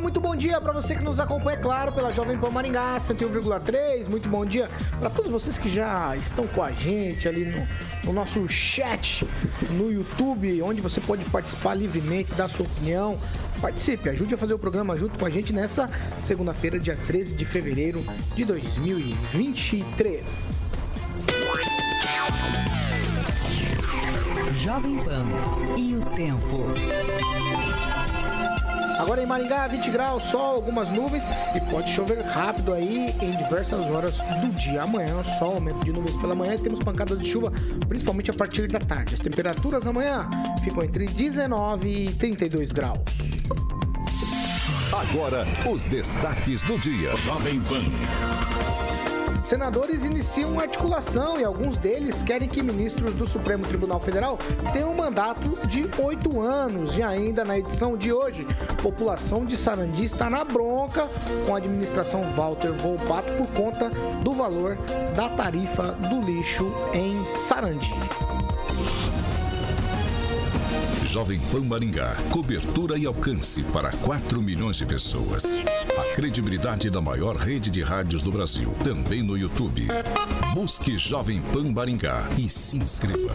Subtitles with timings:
[0.00, 4.08] Muito bom dia para você que nos acompanha, é claro, pela Jovem Pan Maringá 101,3.
[4.08, 7.66] Muito bom dia para todos vocês que já estão com a gente ali no,
[8.04, 9.26] no, nosso chat
[9.72, 13.18] no YouTube, onde você pode participar livremente, dar sua opinião.
[13.60, 17.44] Participe, ajude a fazer o programa junto com a gente nessa segunda-feira, dia 13 de
[17.44, 18.04] fevereiro
[18.36, 20.24] de 2023.
[24.62, 25.22] Jovem Pan
[25.76, 27.47] e o tempo.
[28.98, 31.22] Agora em Maringá, 20 graus, sol, algumas nuvens
[31.54, 34.82] e pode chover rápido aí em diversas horas do dia.
[34.82, 37.52] Amanhã, sol, aumento de nuvens pela manhã e temos pancadas de chuva,
[37.88, 39.14] principalmente a partir da tarde.
[39.14, 40.28] As temperaturas amanhã
[40.64, 42.98] ficam entre 19 e 32 graus.
[44.92, 47.14] Agora, os destaques do dia.
[47.16, 47.84] Jovem Pan.
[49.48, 54.36] Senadores iniciam articulação e alguns deles querem que ministros do Supremo Tribunal Federal
[54.74, 56.98] tenham um mandato de oito anos.
[56.98, 58.46] E ainda na edição de hoje,
[58.82, 61.08] população de Sarandi está na bronca
[61.46, 63.88] com a administração Walter Volpato por conta
[64.22, 64.76] do valor
[65.16, 67.90] da tarifa do lixo em Sarandi.
[71.08, 72.16] Jovem Pan Maringá.
[72.30, 75.46] Cobertura e alcance para 4 milhões de pessoas.
[75.96, 78.74] A credibilidade da maior rede de rádios do Brasil.
[78.84, 79.88] Também no YouTube.
[80.52, 83.32] Busque Jovem Pan Maringá e se inscreva.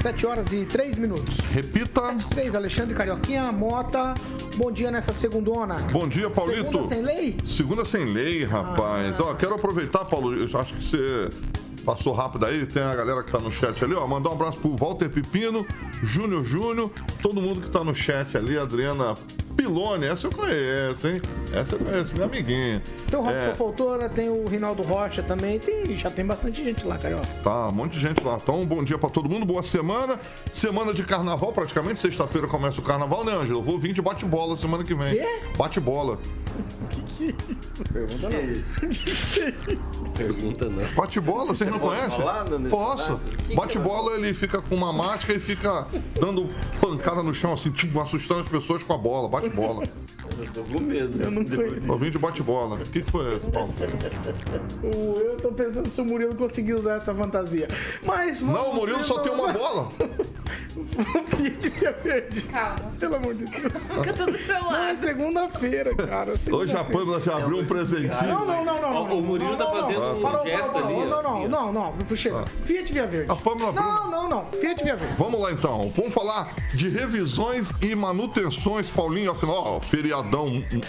[0.00, 1.36] 7 horas e 3 minutos.
[1.52, 2.16] Repita.
[2.30, 4.14] 3, Alexandre Carioquinha, Mota.
[4.56, 5.74] Bom dia nessa segundona.
[5.92, 6.70] Bom dia, Paulito.
[6.70, 7.36] Segunda sem lei?
[7.44, 9.20] Segunda sem lei, rapaz.
[9.20, 9.24] Ah.
[9.24, 11.28] Ó, quero aproveitar, Paulo, eu acho que você
[11.84, 14.06] passou rápido aí, tem a galera que tá no chat ali, ó.
[14.06, 15.66] Mandar um abraço pro Walter Pepino,
[16.02, 16.90] Júnior Júnior,
[17.22, 19.16] todo mundo que tá no chat ali, Adriana
[19.58, 21.20] Pilone, essa eu conheço, hein?
[21.52, 22.80] Essa eu conheço, minha amiguinha.
[23.10, 23.54] Tem o Robson é.
[23.56, 27.26] Foltora, tem o Rinaldo Rocha também, tem, já tem bastante gente lá, Carioca.
[27.42, 28.38] Tá, um monte de gente lá.
[28.40, 30.16] Então, bom dia pra todo mundo, boa semana.
[30.52, 33.60] Semana de carnaval, praticamente, sexta-feira começa o carnaval, né, Ângelo?
[33.60, 35.14] Vou vir de bate-bola semana que vem.
[35.14, 35.40] Quê?
[35.56, 36.18] Bate-bola.
[36.90, 37.92] Que que é isso?
[37.92, 38.52] Pergunta não.
[38.52, 38.80] isso?
[40.16, 40.84] Pergunta não.
[40.94, 42.20] Bate-bola, vocês não conhecem?
[42.70, 43.20] Posso.
[43.54, 45.86] Bate-bola, ele fica com uma máscara e fica
[46.20, 46.48] dando
[46.80, 49.28] pancada no chão, assim, tipo, assustando as pessoas com a bola.
[49.48, 49.88] Bate-bola.
[50.38, 51.22] Eu tô com medo.
[51.22, 51.86] Eu não conheço.
[51.86, 52.76] Eu vim de bate-bola.
[52.76, 53.72] O que, que foi esse, Paulo?
[54.82, 57.68] Eu tô pensando se o Murilo conseguiu usar essa fantasia.
[58.04, 58.40] Mas.
[58.40, 59.88] Não, o Murilo só tem uma bola.
[61.36, 62.42] Fiat Via Verde.
[62.42, 62.76] Calma.
[62.98, 63.62] Pelo amor de Deus.
[63.62, 66.34] Fica tudo Não, é segunda-feira, cara.
[66.50, 68.26] Hoje a Pâmela já abriu um presentinho.
[68.26, 68.92] Não, não, não, não.
[69.08, 69.82] não, O Murilo não, tá não, não.
[69.82, 71.00] fazendo um Parou, gesto parou, parou.
[71.00, 71.92] ali, Não, ó, não, não, não.
[72.06, 72.44] Puxa.
[72.64, 73.30] Fiat Via Verde.
[73.30, 73.84] A Pâmela abriu.
[73.84, 74.44] Não, não, não.
[74.52, 75.14] Fiat Via Verde.
[75.18, 79.30] Vamos lá então, vamos falar de revisões e manutenções, Paulinho.
[79.30, 80.17] Afinal, ó, feriadão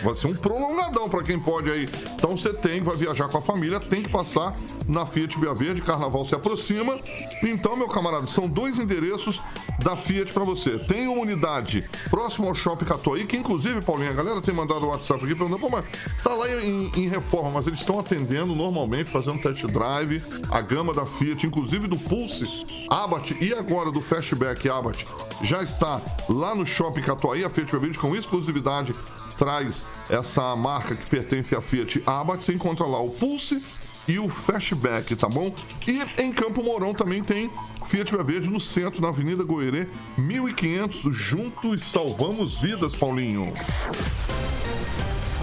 [0.03, 1.90] vai ser um prolongadão para quem pode aí.
[2.16, 4.53] Então você tem, vai viajar com a família, tem que passar
[4.88, 7.00] na Fiat Via Verde, carnaval se aproxima.
[7.44, 9.41] Então, meu camarada, são dois endereços
[9.79, 10.78] da Fiat para você.
[10.79, 14.90] Tem uma unidade próximo ao Shopping Catuaí, que inclusive, Paulinho, a galera tem mandado o
[14.90, 15.85] WhatsApp aqui perguntando, pô, mas
[16.23, 20.94] tá lá em, em reforma, mas eles estão atendendo normalmente, fazendo test drive, a gama
[20.94, 22.44] da Fiat, inclusive do Pulse,
[22.90, 25.06] Abarth e agora do Fastback Abarth,
[25.41, 28.94] já está lá no Shopping Catuaí, a Fiat Via Verde com exclusividade
[29.38, 33.63] traz essa marca que pertence à Fiat Abarth, você encontra lá o Pulse
[34.07, 35.53] e o Fastback, tá bom?
[35.88, 37.50] E em Campo Mourão também tem
[37.85, 39.88] Fiat Via Verde no centro, na Avenida Goerê,
[40.18, 41.16] 1500.
[41.16, 43.53] Juntos salvamos vidas, Paulinho.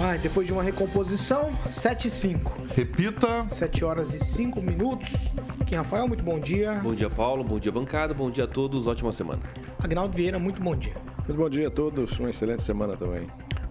[0.02, 2.52] Ai, depois de uma recomposição, 7 e 5.
[2.74, 3.48] Repita.
[3.48, 5.32] 7 horas e 5 minutos.
[5.64, 6.74] Kim Rafael, muito bom dia.
[6.82, 7.42] Bom dia, Paulo.
[7.42, 8.12] Bom dia, bancada.
[8.12, 8.86] Bom dia a todos.
[8.86, 9.40] Ótima semana.
[9.82, 10.94] Agnaldo Vieira, muito bom dia.
[11.26, 13.26] Muito bom dia a todos, uma excelente semana também.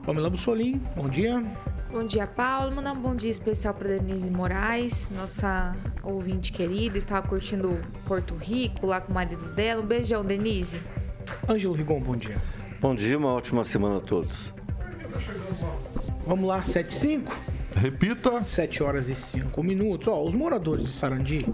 [0.05, 1.43] Pamela Bussolim, bom dia.
[1.91, 2.75] Bom dia, Paulo.
[2.75, 6.95] Mandar um bom dia especial para Denise Moraes, nossa ouvinte querida.
[6.95, 9.81] Estava curtindo Porto Rico lá com o marido dela.
[9.81, 10.79] Um beijão, Denise.
[11.49, 12.39] Ângelo Rigon, bom dia.
[12.79, 14.53] Bom dia, uma ótima semana a todos.
[16.27, 17.39] Vamos lá, 7 e 5.
[17.75, 18.41] Repita.
[18.41, 20.07] 7 horas e 5 minutos.
[20.07, 21.51] Ó, os moradores de Sarandi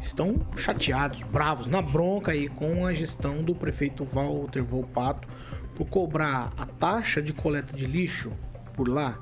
[0.00, 5.28] estão chateados, bravos, na bronca aí com a gestão do prefeito Walter Volpato
[5.76, 8.32] por cobrar a taxa de coleta de lixo
[8.74, 9.16] por lá.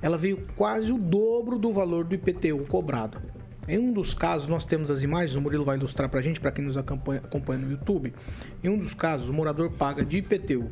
[0.00, 3.20] Ela veio quase o dobro do valor do IPTU cobrado.
[3.68, 6.52] Em um dos casos, nós temos as imagens, o Murilo vai ilustrar pra gente, para
[6.52, 8.14] quem nos acompanha, acompanha no YouTube.
[8.62, 10.70] Em um dos casos, o morador paga de IPTU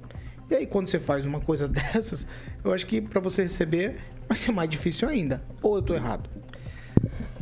[0.49, 2.27] E aí, quando você faz uma coisa dessas,
[2.63, 3.97] eu acho que para você receber
[4.29, 5.41] vai ser mais difícil ainda.
[5.59, 6.29] Ou eu tô errado?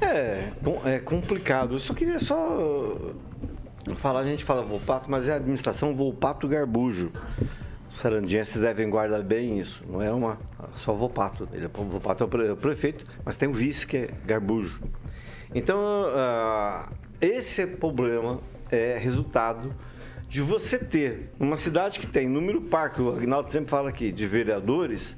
[0.02, 0.52] É,
[0.86, 1.76] é complicado.
[1.76, 3.14] Eu só queria só
[3.98, 7.12] falar, a gente fala Volpato, mas é a administração Volpato Garbujo.
[7.90, 9.84] Os sarandienses devem guardar bem isso.
[9.88, 10.40] Não é uma
[10.78, 11.48] só Volpato.
[11.54, 14.80] Ele, o Volpato é o prefeito, mas tem um vice que é Garbujo.
[15.54, 18.40] Então, uh, esse problema
[18.72, 19.74] é resultado
[20.30, 24.12] de você ter uma cidade que tem número par, que o Agnaldo sempre fala aqui,
[24.12, 25.16] de vereadores,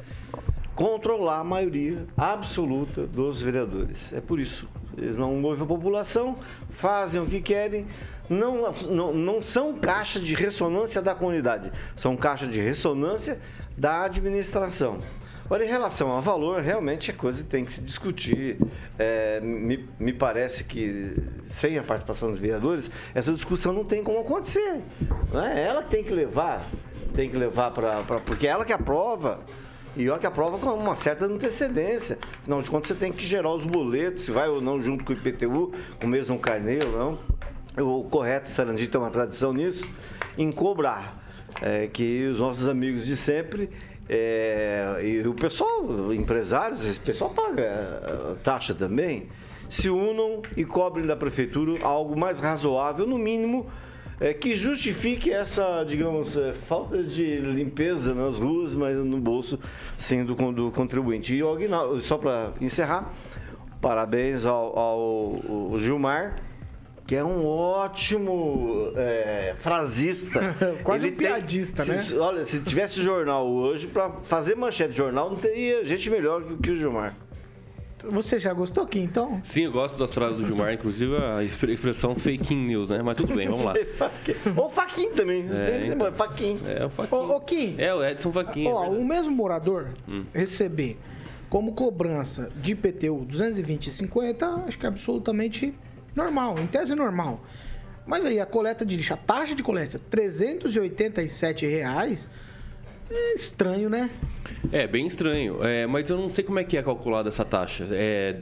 [0.79, 4.13] controlar a maioria absoluta dos vereadores.
[4.13, 4.65] É por isso.
[4.97, 6.37] Eles não movem a população,
[6.69, 7.85] fazem o que querem,
[8.29, 13.39] não, não, não são caixa de ressonância da comunidade, são caixa de ressonância
[13.77, 14.99] da administração.
[15.49, 18.57] Olha, em relação ao valor, realmente é coisa que tem que se discutir.
[18.97, 21.13] É, me, me parece que
[21.49, 24.79] sem a participação dos vereadores, essa discussão não tem como acontecer.
[25.33, 25.61] Não é?
[25.61, 26.65] Ela tem que levar,
[27.13, 28.01] tem que levar para.
[28.21, 29.41] Porque é ela que aprova.
[29.99, 32.17] E olha que aprova com uma certa antecedência.
[32.41, 35.11] Afinal de contas, você tem que gerar os boletos, se vai ou não junto com
[35.11, 37.19] o IPTU, com o mesmo carneiro, não.
[37.85, 39.85] O correto, Sarandi tem uma tradição nisso,
[40.37, 41.21] em cobrar.
[41.61, 43.69] É, que os nossos amigos de sempre
[44.07, 49.27] é, e o pessoal, empresários, esse pessoal paga é, taxa também,
[49.69, 53.69] se unam e cobrem da prefeitura algo mais razoável, no mínimo,
[54.19, 59.59] é, que justifique essa, digamos, é, falta de limpeza nas ruas, mas no bolso,
[59.97, 60.35] sim, do,
[60.71, 61.33] contribuinte.
[61.35, 61.41] E
[62.01, 63.13] só para encerrar,
[63.81, 66.35] parabéns ao, ao, ao Gilmar
[67.09, 70.55] que é um ótimo é, frasista.
[70.85, 72.03] Quase Ele um piadista, tem, né?
[72.03, 76.43] Se, olha, se tivesse jornal hoje, para fazer manchete de jornal, não teria gente melhor
[76.43, 77.15] que, que o Gilmar.
[78.07, 79.39] Você já gostou aqui, então?
[79.43, 83.01] Sim, eu gosto das frases do Gilmar, inclusive a expressão fake news, né?
[83.01, 83.73] Mas tudo bem, vamos lá.
[84.55, 85.45] Ou Faquin também.
[85.51, 86.07] É, Sempre então.
[86.07, 86.59] é Faquin.
[86.65, 87.15] É o.
[87.15, 87.75] Ô, ô Kim.
[87.77, 88.67] É, o Edson Faquin.
[88.67, 90.23] Ó, é o mesmo morador Hum.
[90.33, 90.97] receber
[91.49, 95.73] como cobrança de IPTU 220,50, acho que é absolutamente
[96.15, 97.43] normal, em tese normal.
[98.05, 102.27] Mas aí a coleta de lixo, a taxa de coleta, 387 reais,
[103.09, 104.09] é estranho, né?
[104.71, 105.63] É, bem estranho.
[105.63, 107.87] É, mas eu não sei como é que é calculada essa taxa.
[107.91, 108.37] É,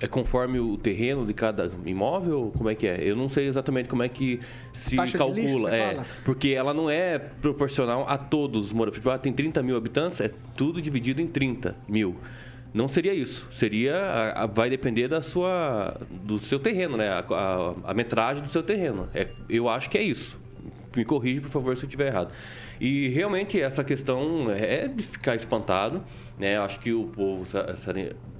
[0.00, 2.52] é conforme o terreno de cada imóvel?
[2.56, 2.98] Como é que é?
[3.02, 4.40] Eu não sei exatamente como é que
[4.72, 5.40] se Taxa calcula.
[5.40, 8.98] lixo, é, porque ela não é proporcional a todos os moradores.
[8.98, 12.16] Tipo, ah, tem 30 mil habitantes, é tudo dividido em 30 mil.
[12.74, 13.48] Não seria isso.
[13.52, 13.96] Seria.
[13.96, 17.08] a- a- vai depender da sua, do seu terreno, né?
[17.08, 19.08] A, a- a metragem do seu terreno.
[19.14, 20.38] É, eu acho que é isso.
[20.96, 22.32] Me corrige, por favor, se eu estiver errado.
[22.80, 26.02] E realmente essa questão é de ficar espantado.
[26.38, 26.58] Né?
[26.58, 27.44] Acho que o povo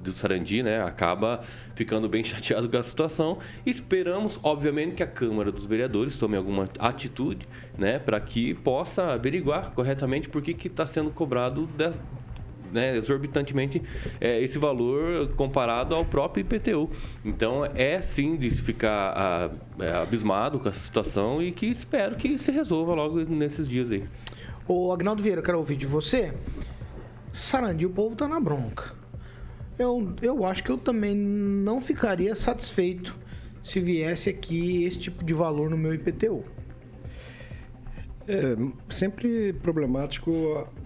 [0.03, 1.41] do Sarandi né, acaba
[1.75, 3.39] ficando bem chateado com a situação.
[3.65, 7.47] Esperamos, obviamente, que a Câmara dos Vereadores tome alguma atitude
[7.77, 11.93] né, para que possa averiguar corretamente por que está sendo cobrado de-
[12.73, 13.83] né, exorbitantemente
[14.21, 16.91] é, esse valor comparado ao próprio IPTU.
[17.25, 19.51] Então é sim de se ficar ah,
[19.83, 24.05] é, abismado com essa situação e que espero que se resolva logo nesses dias aí.
[24.69, 26.33] Ô, Agnaldo Vieira, eu quero ouvir de você.
[27.33, 28.95] Sarandi, o povo tá na bronca.
[29.79, 33.15] Eu, eu acho que eu também não ficaria satisfeito
[33.63, 36.43] se viesse aqui esse tipo de valor no meu IPTU.
[38.27, 38.57] É
[38.91, 40.86] sempre problemático a-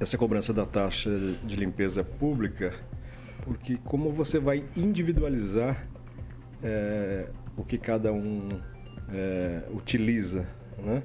[0.00, 1.10] essa cobrança da taxa
[1.44, 2.72] de limpeza pública,
[3.42, 5.86] porque como você vai individualizar
[6.62, 8.48] é, o que cada um
[9.12, 11.02] é, utiliza, né?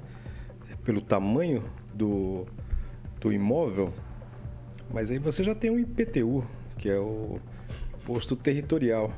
[0.82, 1.62] Pelo tamanho
[1.92, 2.46] do,
[3.20, 3.92] do imóvel,
[4.90, 6.42] mas aí você já tem um IPTU,
[6.78, 7.38] que é o
[8.06, 9.12] posto territorial.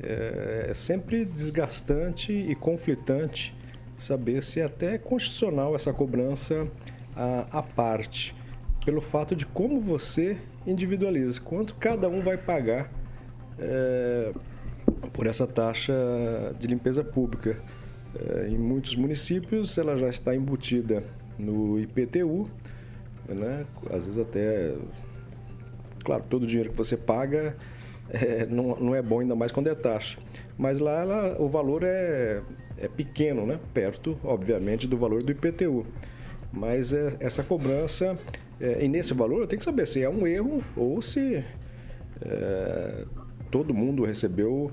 [0.00, 3.56] É, é sempre desgastante e conflitante
[3.96, 6.66] saber se é até constitucional essa cobrança
[7.16, 8.34] à parte,
[8.88, 12.90] pelo fato de como você individualiza, quanto cada um vai pagar
[13.58, 14.32] é,
[15.12, 15.92] por essa taxa
[16.58, 17.62] de limpeza pública.
[18.18, 21.04] É, em muitos municípios ela já está embutida
[21.38, 22.48] no IPTU,
[23.28, 23.66] né?
[23.90, 24.74] às vezes até.
[26.02, 27.58] Claro, todo o dinheiro que você paga
[28.08, 30.18] é, não, não é bom, ainda mais quando é taxa.
[30.56, 32.40] Mas lá ela, o valor é,
[32.78, 33.60] é pequeno, né?
[33.74, 35.84] perto, obviamente, do valor do IPTU.
[36.50, 38.18] Mas é, essa cobrança,
[38.60, 41.44] é, e nesse valor, tem que saber se é um erro ou se
[42.20, 43.04] é,
[43.50, 44.70] todo mundo recebeu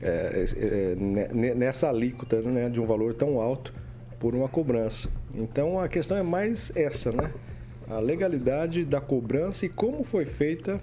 [0.00, 3.72] é, é, nessa alíquota né, de um valor tão alto
[4.18, 5.08] por uma cobrança.
[5.34, 7.30] Então a questão é mais essa, né?
[7.88, 10.80] A legalidade da cobrança e como foi feita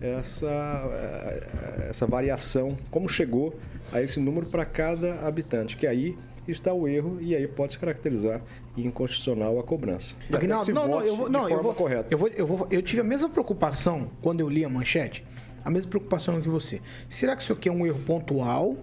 [0.00, 3.54] essa, é, essa variação, como chegou
[3.92, 7.78] a esse número para cada habitante, que aí está o erro e aí pode se
[7.78, 8.40] caracterizar
[8.76, 10.14] inconstitucional a cobrança.
[10.32, 12.08] Aguinaldo, não, não, eu vou, não, eu vou, correta.
[12.10, 15.24] Eu, vou, eu, vou, eu tive a mesma preocupação quando eu li a manchete
[15.64, 16.80] a mesma preocupação que você.
[17.08, 18.76] Será que isso aqui é um erro pontual?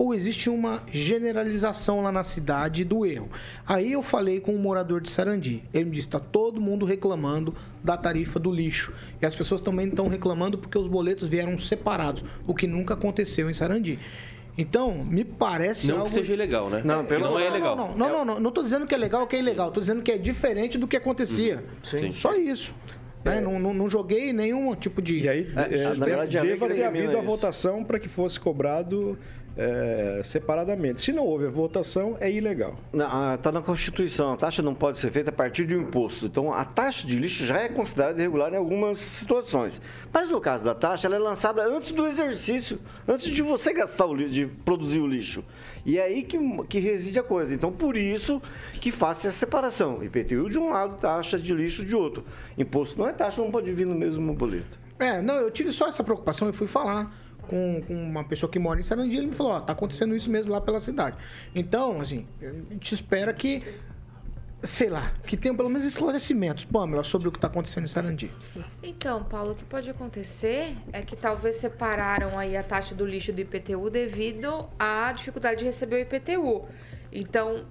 [0.00, 3.28] ou existe uma generalização lá na cidade do erro.
[3.66, 5.62] Aí eu falei com um morador de Sarandi.
[5.74, 8.94] Ele me disse: está todo mundo reclamando da tarifa do lixo.
[9.20, 13.50] E as pessoas também estão reclamando porque os boletos vieram separados, o que nunca aconteceu
[13.50, 13.98] em Sarandi.
[14.58, 16.08] Então, me parece não algo...
[16.08, 16.82] que seja ilegal, né?
[16.84, 17.24] Não, pelo...
[17.24, 17.76] não, não é legal.
[17.76, 19.68] Não, não, não, não, não, estou dizendo que é legal ou que é ilegal.
[19.68, 21.64] Estou dizendo que é diferente do que acontecia.
[21.82, 22.12] Sim.
[22.12, 22.74] Só isso.
[23.24, 23.38] Né?
[23.38, 23.40] É.
[23.40, 25.18] Não, não, não, joguei nenhum tipo de.
[25.18, 29.18] E aí, é, é, verdade, deva ter havido a votação para que fosse cobrado
[29.60, 31.02] é, separadamente.
[31.02, 32.78] Se não houve a votação, é ilegal.
[33.36, 34.32] Está na Constituição.
[34.32, 36.24] A taxa não pode ser feita a partir de um imposto.
[36.24, 39.82] Então, a taxa de lixo já é considerada irregular em algumas situações.
[40.10, 44.06] Mas no caso da taxa, ela é lançada antes do exercício, antes de você gastar
[44.06, 45.44] o lixo, de produzir o lixo.
[45.84, 47.54] E é aí que, que reside a coisa.
[47.54, 48.40] Então, por isso
[48.80, 50.02] que faz a separação.
[50.02, 52.24] IPTU de um lado, taxa de lixo de outro.
[52.56, 54.78] Imposto não é taxa, não pode vir no mesmo boleto.
[54.98, 57.14] É, não, eu tive só essa preocupação e fui falar
[57.50, 60.30] com, com, uma pessoa que mora em Sarandi, ele me falou, ó, tá acontecendo isso
[60.30, 61.16] mesmo lá pela cidade.
[61.52, 63.62] Então, assim, a gente espera que
[64.62, 68.30] sei lá, que tenha pelo menos esclarecimentos, Pamela, sobre o que está acontecendo em Sarandi.
[68.82, 73.32] Então, Paulo, o que pode acontecer é que talvez separaram aí a taxa do lixo
[73.32, 76.68] do IPTU devido à dificuldade de receber o IPTU.
[77.10, 77.64] Então,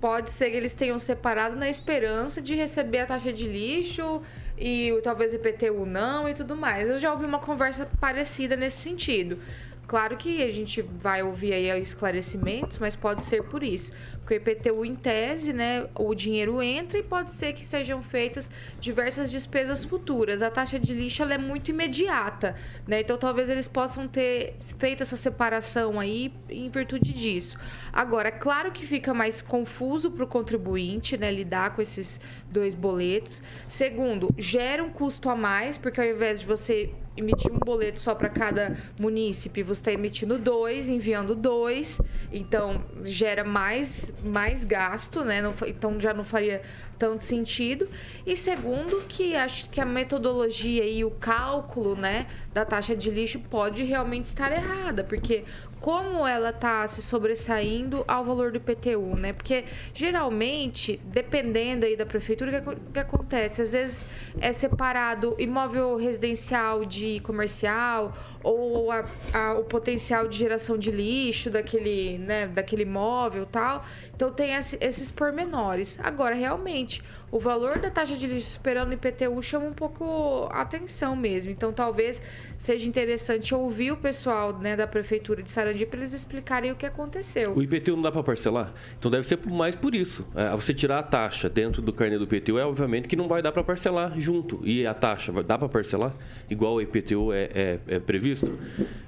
[0.00, 4.22] pode ser que eles tenham separado na esperança de receber a taxa de lixo
[4.58, 6.88] e talvez o IPTU não e tudo mais.
[6.88, 9.38] Eu já ouvi uma conversa parecida nesse sentido.
[9.86, 13.92] Claro que a gente vai ouvir aí esclarecimentos, mas pode ser por isso.
[14.26, 18.50] Porque o IPTU, em tese, né, o dinheiro entra e pode ser que sejam feitas
[18.80, 20.42] diversas despesas futuras.
[20.42, 22.56] A taxa de lixo é muito imediata,
[22.88, 23.02] né?
[23.02, 27.56] Então talvez eles possam ter feito essa separação aí em virtude disso.
[27.92, 33.44] Agora, claro que fica mais confuso para o contribuinte, né, lidar com esses dois boletos.
[33.68, 38.14] Segundo, gera um custo a mais, porque ao invés de você emitir um boleto só
[38.14, 45.40] para cada munícipe, você está emitindo dois, enviando dois, então gera mais, mais gasto, né?
[45.42, 46.62] Não, então já não faria
[46.98, 47.88] tanto sentido.
[48.24, 53.38] E segundo, que acho que a metodologia e o cálculo né, da taxa de lixo
[53.38, 55.44] pode realmente estar errada, porque
[55.80, 59.32] como ela está se sobressaindo ao valor do IPTU, né?
[59.32, 63.62] Porque geralmente, dependendo aí da prefeitura, o que, que, acontece?
[63.62, 64.08] Às vezes
[64.40, 71.50] é separado imóvel residencial de comercial ou a, a, o potencial de geração de lixo
[71.50, 73.84] daquele, né, daquele imóvel tal.
[74.14, 75.98] Então tem esses pormenores.
[76.02, 80.62] Agora, realmente, o valor da taxa de lixo superando o IPTU chama um pouco a
[80.62, 81.50] atenção mesmo.
[81.50, 82.22] Então, talvez
[82.58, 86.86] seja interessante ouvir o pessoal né, da prefeitura de Sarandi para eles explicarem o que
[86.86, 87.54] aconteceu.
[87.54, 88.72] O IPTU não dá para parcelar?
[88.98, 90.26] Então deve ser mais por isso.
[90.34, 93.42] É, você tirar a taxa dentro do carnê do IPTU é obviamente que não vai
[93.42, 94.60] dar para parcelar junto.
[94.64, 96.12] E a taxa, dá para parcelar?
[96.50, 98.58] Igual o IPTU é, é, é previsto?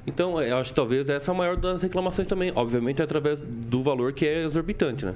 [0.07, 2.53] Então, eu acho que talvez essa é a maior das reclamações também.
[2.55, 5.15] Obviamente, através do valor que é exorbitante, né?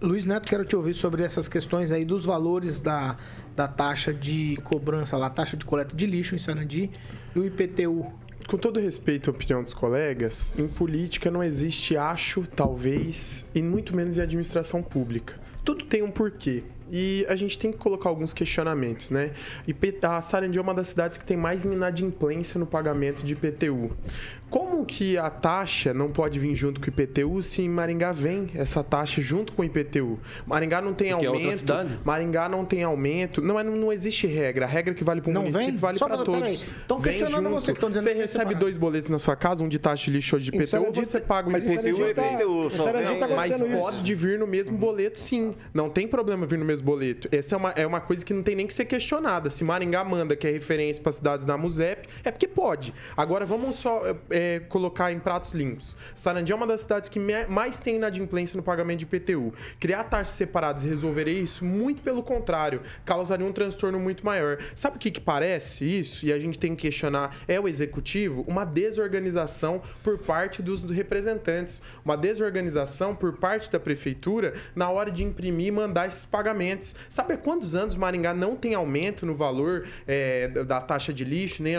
[0.00, 3.16] Luiz Neto, quero te ouvir sobre essas questões aí dos valores da,
[3.58, 6.88] da taxa de cobrança, lá, taxa de coleta de lixo em Sarandi
[7.34, 8.06] e o IPTU.
[8.46, 13.96] Com todo respeito à opinião dos colegas, em política não existe acho, talvez, e muito
[13.96, 15.34] menos em administração pública.
[15.64, 16.62] Tudo tem um porquê.
[16.90, 19.32] E a gente tem que colocar alguns questionamentos, né?
[20.02, 23.90] A Sarandi é uma das cidades que tem mais inadimplência no pagamento de IPTU.
[24.50, 28.50] Como que a taxa não pode vir junto com o IPTU se em Maringá vem
[28.54, 30.18] essa taxa junto com o IPTU?
[30.46, 31.58] Maringá não tem Porque é outra aumento.
[31.58, 31.98] cidade?
[32.04, 33.42] Maringá não tem aumento.
[33.42, 34.64] Não, é- não existe regra.
[34.64, 35.76] A regra que vale para o Não município vem?
[35.76, 36.40] vale para todos.
[36.40, 36.58] peraí.
[36.88, 37.60] Tão Vem questionando junto.
[37.60, 40.10] você que tão dizendo Você recebe dois boletos na sua casa, um de taxa de
[40.12, 42.08] lixo ou de IPTU, Sarandi- você paga o IPTU.
[42.08, 42.70] IPTU,
[43.18, 45.54] tá Mas pode vir no mesmo boleto, sim.
[45.74, 47.28] Não tem problema vir no mesmo boleto.
[47.30, 49.50] Essa é uma, é uma coisa que não tem nem que ser questionada.
[49.50, 52.94] Se Maringá manda, que é referência para cidades da MUSEP, é porque pode.
[53.16, 54.02] Agora vamos só
[54.38, 55.96] é, colocar em pratos limpos.
[56.14, 57.18] Sarandi é uma das cidades que
[57.48, 59.52] mais tem inadimplência no pagamento de IPTU.
[59.80, 64.58] Criar taxas separadas e resolver isso, muito pelo contrário, causaria um transtorno muito maior.
[64.76, 66.24] Sabe o que, que parece isso?
[66.24, 68.44] E a gente tem que questionar, é o executivo?
[68.46, 71.82] Uma desorganização por parte dos representantes.
[72.04, 76.94] Uma desorganização por parte da prefeitura na hora de imprimir e mandar esses pagamentos.
[77.08, 81.60] Sabe há quantos anos Maringá não tem aumento no valor é, da taxa de lixo,
[81.60, 81.74] nem,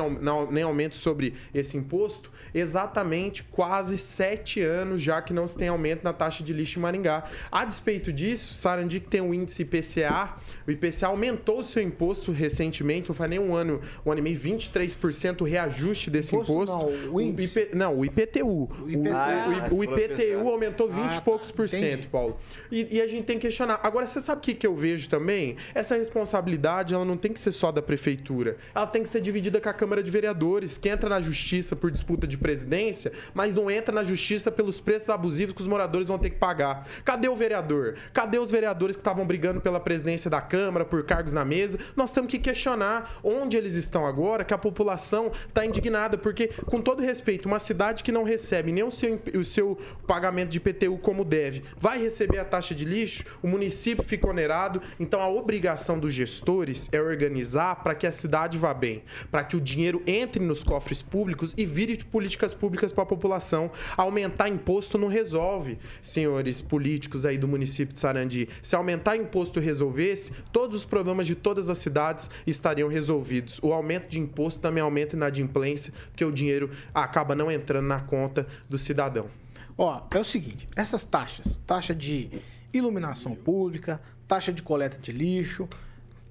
[0.51, 2.29] nem aumento sobre esse imposto?
[2.53, 6.81] Exatamente quase sete anos já que não se tem aumento na taxa de lixo em
[6.81, 7.23] Maringá.
[7.51, 10.35] A despeito disso, Sarandi que tem o índice IPCA,
[10.67, 14.21] o IPCA aumentou o seu imposto recentemente, não faz nem um ano, um ano e
[14.23, 16.75] meio, 23% o reajuste desse Imposto imposto.
[17.07, 17.59] não, o índice.
[17.61, 18.69] IP não, o IPTU.
[18.83, 19.69] O IPCA.
[19.71, 22.07] O, o- o IPTU aumentou 20 Ah, e poucos por cento, Entendi.
[22.07, 22.37] Paulo.
[22.71, 23.79] E, e a gente tem que questionar.
[23.83, 25.55] Agora, você sabe o que, que eu vejo também?
[25.73, 28.57] Essa responsabilidade, ela não tem que ser só da prefeitura.
[28.73, 31.91] Ela tem que ser dividida com a Câmara de Vereadores, que entra na justiça por
[31.91, 36.17] disputa de presidência, mas não entra na justiça pelos preços abusivos que os moradores vão
[36.17, 36.87] ter que pagar.
[37.05, 37.95] Cadê o vereador?
[38.13, 41.79] Cadê os vereadores que estavam brigando pela presidência da Câmara, por cargos na mesa?
[41.95, 46.81] Nós temos que questionar onde eles estão agora, que a população está indignada, porque, com
[46.81, 49.77] todo respeito, uma cidade que não recebe nem o seu, o seu
[50.07, 54.81] pagamento de IPTU como deve, vai receber a taxa de lixo, o município fica onerado,
[54.99, 59.55] então a obrigação dos gestores é organizar para que a cidade vá bem, para que
[59.55, 63.71] o dinheiro entre nos cofres públicos e vire de políticas públicas para a população.
[63.97, 68.47] Aumentar imposto não resolve, senhores políticos aí do município de Sarandi.
[68.61, 73.59] Se aumentar imposto resolvesse, todos os problemas de todas as cidades estariam resolvidos.
[73.63, 78.45] O aumento de imposto também aumenta inadimplência, porque o dinheiro acaba não entrando na conta
[78.69, 79.27] do cidadão.
[79.75, 82.29] Ó, é o seguinte, essas taxas, taxa de
[82.71, 85.67] iluminação pública, taxa de coleta de lixo,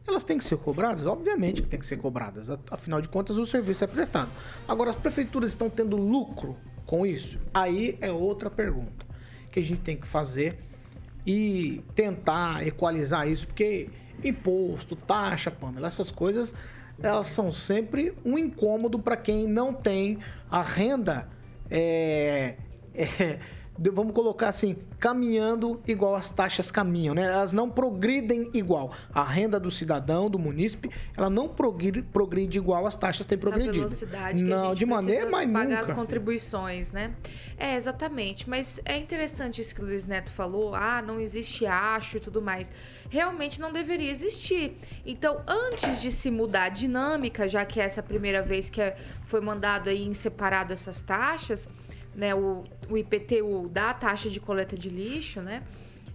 [0.08, 1.06] elas têm que ser cobradas?
[1.06, 2.48] Obviamente que tem que ser cobradas.
[2.70, 4.30] Afinal de contas, o serviço é prestado.
[4.66, 7.38] Agora, as prefeituras estão tendo lucro com isso?
[7.52, 9.06] Aí é outra pergunta
[9.50, 10.58] que a gente tem que fazer
[11.26, 13.90] e tentar equalizar isso, porque
[14.24, 16.54] imposto, taxa, Pamela, essas coisas,
[17.02, 20.18] elas são sempre um incômodo para quem não tem
[20.50, 21.28] a renda
[21.70, 22.56] é,
[22.94, 23.38] é,
[23.92, 27.22] vamos colocar assim, caminhando igual as taxas caminham, né?
[27.24, 28.92] Elas não progridem igual.
[29.14, 33.42] A renda do cidadão, do munícipe, ela não progride, progride igual as taxas têm na
[33.42, 33.74] progredido.
[33.74, 35.92] velocidade que não, de maneira mais pagar nunca.
[35.92, 37.14] as contribuições, né?
[37.56, 38.48] É, exatamente.
[38.48, 40.74] Mas é interessante isso que o Luiz Neto falou.
[40.74, 42.70] Ah, não existe acho e tudo mais.
[43.10, 44.76] Realmente não deveria existir.
[45.06, 48.80] Então, antes de se mudar a dinâmica, já que essa é a primeira vez que
[48.80, 51.68] é- foi mandado aí em separado essas taxas,
[52.14, 52.34] né?
[52.34, 55.62] O, o IPTU da taxa de coleta de lixo, né?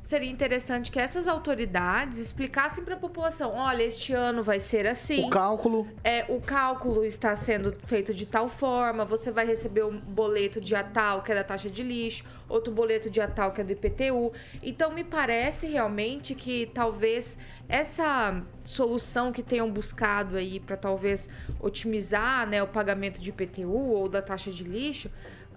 [0.03, 5.25] Seria interessante que essas autoridades explicassem para a população: olha, este ano vai ser assim
[5.25, 9.97] O cálculo é, o cálculo está sendo feito de tal forma, você vai receber um
[9.97, 13.63] boleto dia tal, que é da taxa de lixo, outro boleto dia tal, que é
[13.63, 14.33] do IPTU.
[14.61, 17.37] Então, me parece realmente que talvez
[17.69, 21.29] essa solução que tenham buscado aí para talvez
[21.61, 25.09] otimizar né, o pagamento de IPTU ou da taxa de lixo,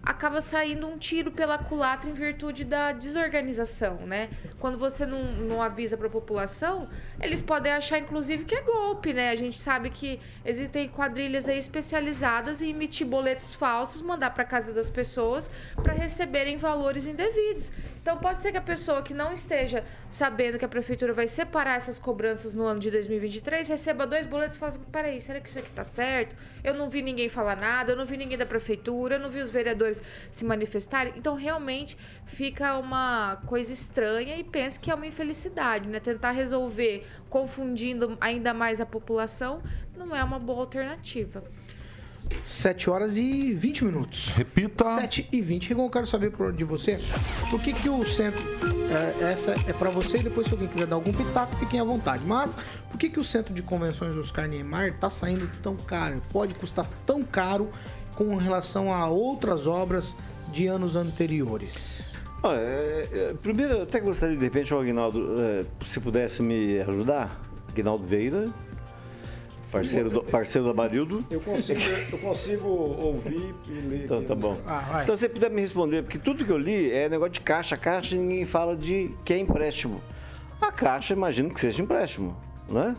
[0.06, 4.30] acaba saindo um tiro pela culatra em virtude da desorganização, né?
[4.60, 6.88] Quando você não, não avisa para a população,
[7.20, 9.30] eles podem achar, inclusive, que é golpe, né?
[9.30, 14.72] A gente sabe que existem quadrilhas aí especializadas em emitir boletos falsos, mandar para casa
[14.72, 15.50] das pessoas
[15.82, 17.72] para receberem valores indevidos.
[18.06, 21.74] Então, pode ser que a pessoa que não esteja sabendo que a prefeitura vai separar
[21.74, 25.48] essas cobranças no ano de 2023 receba dois boletos e fale assim, peraí, será que
[25.48, 26.36] isso aqui tá certo?
[26.62, 29.40] Eu não vi ninguém falar nada, eu não vi ninguém da prefeitura, eu não vi
[29.40, 31.14] os vereadores se manifestarem.
[31.16, 35.98] Então, realmente, fica uma coisa estranha e penso que é uma infelicidade, né?
[35.98, 39.60] Tentar resolver confundindo ainda mais a população
[39.96, 41.42] não é uma boa alternativa.
[42.44, 44.28] 7 horas e 20 minutos.
[44.28, 44.84] Repita.
[44.96, 45.68] 7 e 20.
[45.68, 46.98] Rigon, eu quero saber por- de você,
[47.50, 48.42] por que que o centro...
[49.20, 51.84] é, essa é para você e depois se alguém quiser dar algum pitaco, fiquem à
[51.84, 52.22] vontade.
[52.26, 52.56] Mas,
[52.90, 56.20] por que que o centro de convenções Oscar Niemeyer tá saindo tão caro?
[56.32, 57.68] Pode custar tão caro
[58.14, 60.16] com relação a outras obras
[60.52, 61.74] de anos anteriores?
[62.42, 66.78] Olha, é, é, primeiro, eu até gostaria, de repente, o Aguinaldo, é, se pudesse me
[66.80, 68.48] ajudar, Aguinaldo Veira,
[69.70, 71.24] parceiro, do, parceiro da Marildo.
[71.30, 71.80] Eu consigo,
[72.12, 74.04] eu consigo ouvir e ler.
[74.04, 74.58] Então, tá bom.
[74.66, 75.00] Ah.
[75.02, 77.76] Então, se você puder me responder, porque tudo que eu li é negócio de caixa.
[77.76, 80.00] Caixa, ninguém fala de que é empréstimo.
[80.60, 82.36] A caixa, imagino que seja empréstimo,
[82.68, 82.96] né?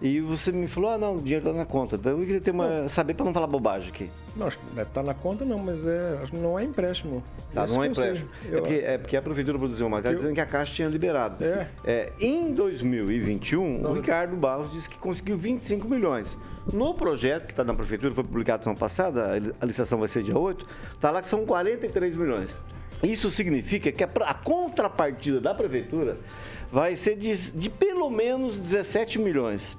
[0.00, 1.96] E você me falou, ah, não, o dinheiro tá na conta.
[1.96, 4.10] Então, eu queria ter uma, saber para não falar bobagem aqui.
[4.38, 7.22] Não, acho que estar na conta não, mas é, acho que não é empréstimo.
[7.52, 8.28] Tá, Isso não é empréstimo.
[8.44, 10.72] Eu- É porque, é porque a prefeitura produziu uma carta Eu- dizendo que a Caixa
[10.74, 11.44] tinha liberado.
[11.84, 12.12] É.
[12.20, 16.38] em 2021, o Ricardo Barros disse que conseguiu 25 milhões.
[16.72, 20.08] No projeto que está na prefeitura, foi publicado semana passada, a li- a licitação vai
[20.08, 22.58] ser dia 8, está lá que são 43 milhões.
[23.02, 26.16] Isso significa que a, a contrapartida da prefeitura
[26.70, 29.76] vai ser de, de pelo menos 17 milhões.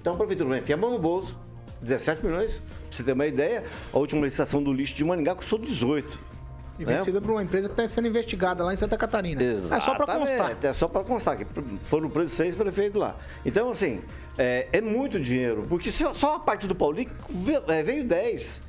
[0.00, 1.36] Então a prefeitura vai enfiar a mão no bolso,
[1.80, 2.60] 17 milhões,
[2.96, 6.36] você ter uma ideia, a última licitação do lixo de Maringá custou 18.
[6.78, 9.42] Investida por uma empresa que está sendo investigada lá em Santa Catarina.
[9.42, 10.34] É só para constar.
[10.34, 11.46] Exatamente, É só para constar, que
[11.84, 13.16] foram presos seis prefeitos lá.
[13.46, 14.02] Então, assim,
[14.36, 16.76] é, é muito dinheiro, porque só a parte do
[17.68, 18.62] é, veio 10.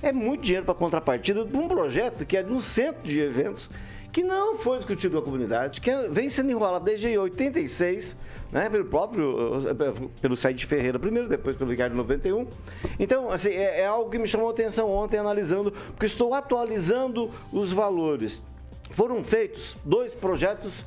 [0.00, 3.68] É muito dinheiro para contrapartida de um projeto que é de um centro de eventos
[4.12, 8.16] que não foi discutido com a comunidade, que é- vem sendo enrolado desde 86,
[8.50, 12.46] né, pelo próprio, eh, pelo Said Ferreira primeiro, depois pelo Ricardo 91.
[12.98, 17.30] Então, assim, é, é algo que me chamou a atenção ontem analisando, porque estou atualizando
[17.52, 18.42] os valores.
[18.90, 20.84] Foram feitos dois projetos,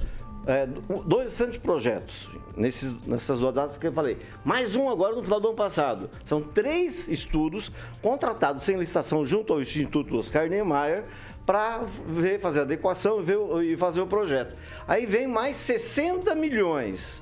[0.47, 0.67] é,
[1.05, 4.17] dois anteprojetos, nesses, nessas duas datas que eu falei.
[4.43, 6.09] Mais um agora no final do ano passado.
[6.25, 7.71] São três estudos
[8.01, 11.03] contratados sem licitação junto ao Instituto Oscar Niemeyer
[11.45, 11.81] para
[12.41, 14.55] fazer adequação e, ver e fazer o projeto.
[14.87, 17.21] Aí vem mais 60 milhões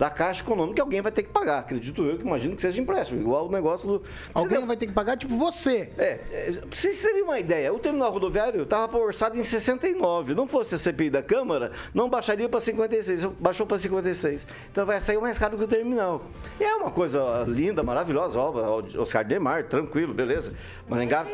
[0.00, 1.58] da Caixa Econômica que alguém vai ter que pagar.
[1.58, 4.02] Acredito eu que imagino que seja empréstimo, igual o negócio do...
[4.32, 5.90] Alguém vai ter que pagar, tipo você.
[5.98, 10.34] É, é, pra vocês terem uma ideia, o terminal rodoviário estava orçado em 69.
[10.34, 14.46] Não fosse a CPI da Câmara, não baixaria para 56, baixou para 56.
[14.72, 16.22] Então vai sair mais caro que o terminal.
[16.58, 20.54] E é uma coisa linda, maravilhosa, ó, Oscar Demar, tranquilo, beleza.
[20.88, 21.26] Maringá.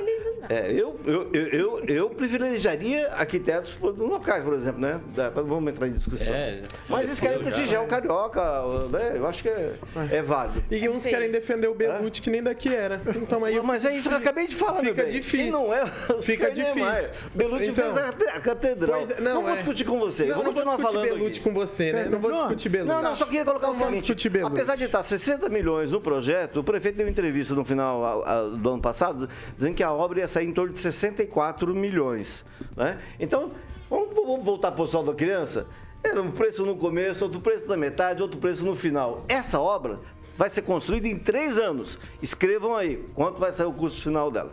[0.49, 5.01] É, eu, eu, eu, eu, eu privilegiaria arquitetos locais, por exemplo, né?
[5.35, 6.35] Vamos entrar em discussão.
[6.35, 8.56] É, Mas eles querem prestigiar o carioca,
[8.91, 9.13] né?
[9.17, 9.75] Eu acho que é,
[10.13, 10.63] é válido.
[10.71, 13.01] E uns querem defender o Belucci que nem daqui era.
[13.17, 15.09] Então aí Mas é isso que eu acabei de falar, Fica bem.
[15.13, 15.47] difícil.
[15.47, 15.87] E não é
[16.23, 17.15] Fica difícil.
[17.35, 18.99] Belucci Então- fez a, te- a catedral.
[18.99, 19.57] Pois é, não, não, vou é.
[19.57, 20.25] discutir com você.
[20.27, 21.41] Não, vou não vou discutir Belucci aqui.
[21.41, 22.09] com você, né?
[22.11, 22.95] Não vou Não, discutir Belucci.
[22.95, 24.31] Não, não, só queria colocar Não o seguinte.
[24.45, 28.43] Apesar de estar 60 milhões no projeto, o prefeito deu entrevista no final a- a-
[28.49, 32.45] do ano passado, dizendo que a obra ia sair em torno de 64 milhões.
[32.77, 32.99] Né?
[33.19, 33.53] Então,
[33.91, 35.67] vamos, vamos voltar para o sol da criança?
[36.03, 39.25] Era um preço no começo, outro preço na metade, outro preço no final.
[39.29, 39.99] Essa obra
[40.37, 41.99] vai ser construída em três anos.
[42.23, 44.53] Escrevam aí quanto vai sair o custo final dela.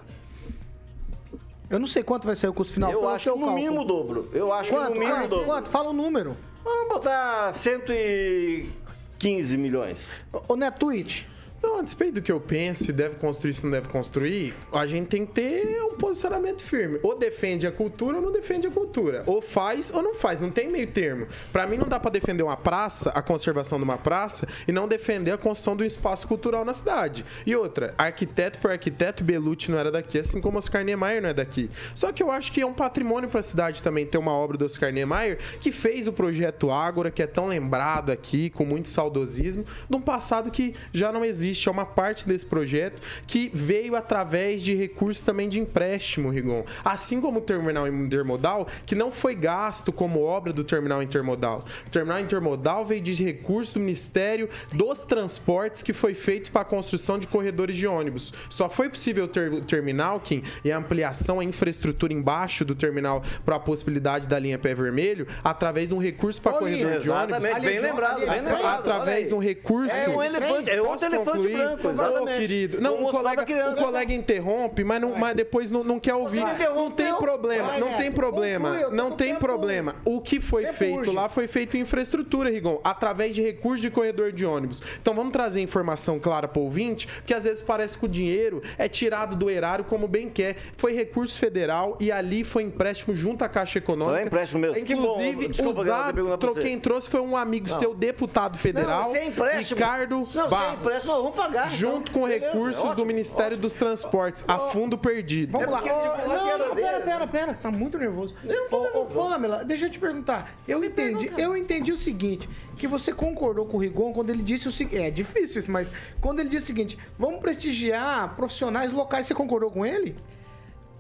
[1.70, 2.92] Eu não sei quanto vai ser o custo final.
[2.92, 4.30] Eu acho que no mínimo o dobro.
[4.34, 4.94] Eu acho Quanto?
[4.94, 5.30] que no mínimo o Quanto?
[5.30, 5.46] dobro.
[5.46, 5.70] Quanto?
[5.70, 6.38] Fala o número.
[6.64, 10.10] Vamos botar 115 milhões.
[10.48, 11.24] Ô, Netwitch,
[11.64, 14.86] Não, a despeito do que eu penso, se deve construir, se não deve construir, a
[14.86, 17.00] gente tem que ter um posicionamento firme.
[17.02, 19.24] Ou defende a cultura ou não defende a cultura.
[19.26, 20.42] Ou faz ou não faz.
[20.42, 21.26] Não tem meio termo.
[21.54, 24.90] Pra mim, não dá pra defender uma praça, a conservação de uma praça, e não
[24.90, 27.24] defender a construção de um espaço cultural na cidade.
[27.46, 31.34] E outra, arquiteto por arquiteto, Belucci não era daqui, assim como Oscar Niemeyer não é
[31.34, 31.72] daqui.
[31.96, 34.66] Só que eu acho que é um patrimônio pra cidade também ter uma obra do
[34.66, 39.64] Oscar Niemeyer que fez o projeto Ágora, que é tão lembrado aqui, com muito saudosismo,
[39.90, 41.53] de um passado que já não existe.
[41.54, 46.66] É uma parte desse projeto que veio através de recursos também de empréstimo, Rigon.
[46.84, 51.64] Assim como o terminal intermodal, que não foi gasto como obra do terminal intermodal.
[51.88, 56.66] O terminal intermodal veio de recursos do Ministério dos Transportes que foi feito para a
[56.66, 58.34] construção de corredores de ônibus.
[58.50, 63.24] Só foi possível ter o terminal, Kim, e a ampliação, a infraestrutura embaixo do terminal
[63.46, 67.10] para a possibilidade da linha pé vermelho, através de um recurso para corredor Linha, de
[67.10, 67.44] ônibus.
[67.44, 68.80] Bem lembrado, bem lembrado.
[68.80, 69.96] através de um recurso.
[69.96, 71.58] É um elefante, é outro elefante concluir?
[71.58, 72.40] branco, Ô, exatamente.
[72.40, 72.82] querido.
[72.82, 73.80] Não, O colega, criança.
[73.82, 76.44] o colega interrompe, mas não, mas depois não, não quer ouvir.
[76.74, 78.90] Não tem problema, Vai, não tem problema.
[78.92, 79.96] Não tem problema.
[80.06, 84.32] O que foi feito lá foi feito em infraestrutura, Rigon, através de recursos de corredor
[84.32, 84.82] de ônibus.
[85.02, 88.62] Então vamos trazer informação clara para o ouvinte, porque às vezes parece que o dinheiro
[88.78, 90.56] é tirado do erário como bem quer.
[90.78, 94.12] Foi recurso federal e ali foi empréstimo junto à Caixa Econômica.
[94.16, 94.84] Não é empréstimo mesmo.
[94.86, 95.04] Que bom.
[95.04, 99.80] Inclusive, Desculpa, Guilherme, usado, quem trouxe foi um amigo seu, deputado federal, Não, sem empréstimo.
[99.80, 100.80] Ricardo Não, sem Barros.
[100.82, 101.70] empréstimo, nós vamos pagar.
[101.70, 102.22] Junto então.
[102.22, 105.52] com Beleza, recursos do ótimo, Ministério dos Transportes, a fundo perdido.
[105.52, 105.82] vamos É lá.
[105.82, 107.54] que não, não, pera, pera, pera.
[107.54, 108.36] Tá muito nervoso.
[108.72, 110.54] Ô, ô, Pamela, deixa eu te perguntar.
[110.68, 114.68] Eu entendi, eu entendi o seguinte, que você concordou com o Rigon quando ele disse
[114.68, 115.02] o seguinte...
[115.02, 119.72] É difícil isso, mas quando ele disse o seguinte, vamos prestigiar profissionais locais, você concordou
[119.72, 120.16] com ele?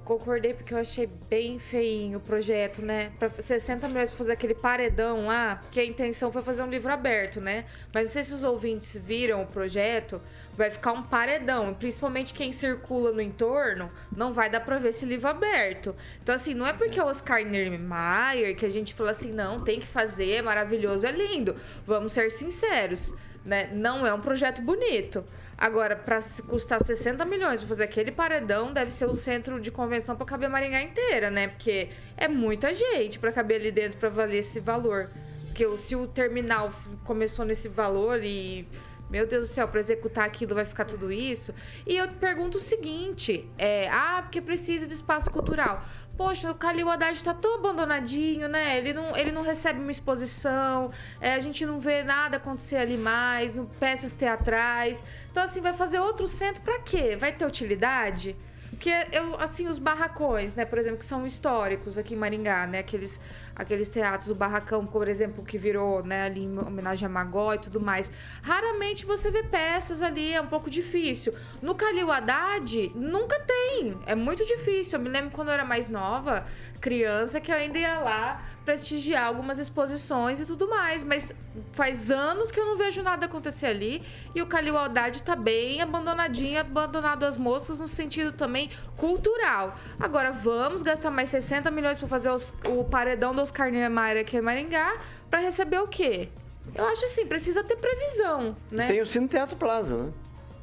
[0.03, 3.11] Concordei porque eu achei bem feinho o projeto, né?
[3.17, 6.91] Pra 60 milhões pra fazer aquele paredão lá, porque a intenção foi fazer um livro
[6.91, 7.65] aberto, né?
[7.93, 10.21] Mas não sei se os ouvintes viram o projeto,
[10.55, 11.73] vai ficar um paredão.
[11.73, 15.95] Principalmente quem circula no entorno, não vai dar pra ver esse livro aberto.
[16.21, 19.63] Então, assim, não é porque é o Oscar Niemeyer que a gente fala assim, não,
[19.63, 21.55] tem que fazer, é maravilhoso, é lindo.
[21.85, 23.69] Vamos ser sinceros, né?
[23.73, 25.23] Não é um projeto bonito.
[25.57, 30.15] Agora, para custar 60 milhões para fazer aquele paredão, deve ser o centro de convenção
[30.15, 31.47] para caber Maringá inteira, né?
[31.47, 35.09] Porque é muita gente para caber ali dentro para valer esse valor.
[35.45, 36.71] Porque se o terminal
[37.03, 38.67] começou nesse valor e
[39.09, 41.53] meu Deus do céu, para executar aquilo vai ficar tudo isso.
[41.85, 45.83] E eu pergunto o seguinte: é, ah, porque precisa de espaço cultural.
[46.15, 48.77] Poxa, o Calil Haddad está tão abandonadinho, né?
[48.77, 52.97] Ele não, ele não recebe uma exposição, é, a gente não vê nada acontecer ali
[52.97, 55.03] mais, peças teatrais.
[55.31, 57.15] Então, assim, vai fazer outro centro para quê?
[57.15, 58.35] Vai ter utilidade?
[58.69, 62.79] Porque eu, assim, os barracões, né, por exemplo, que são históricos aqui em Maringá, né?
[62.79, 63.19] Aqueles,
[63.55, 67.59] aqueles teatros, o barracão, por exemplo, que virou, né, ali em homenagem a Magó e
[67.59, 68.11] tudo mais.
[68.41, 71.33] Raramente você vê peças ali, é um pouco difícil.
[71.61, 73.97] No Calil Haddad, nunca tem.
[74.05, 74.97] É muito difícil.
[74.97, 76.45] Eu me lembro quando eu era mais nova,
[76.81, 81.03] criança, que eu ainda ia lá prestigiar algumas exposições e tudo mais.
[81.03, 81.33] Mas
[81.73, 84.01] faz anos que eu não vejo nada acontecer ali.
[84.33, 89.75] E o Calil Haddad tá bem abandonadinho, abandonado às moças no sentido também cultural.
[89.99, 94.37] Agora, vamos gastar mais 60 milhões para fazer os- o paredão do Oscar Niemeyer aqui
[94.37, 94.95] em Maringá
[95.29, 96.29] para receber o quê?
[96.73, 98.87] Eu acho assim, precisa ter previsão, né?
[98.87, 100.11] Tem o Cine Teatro Plaza, né?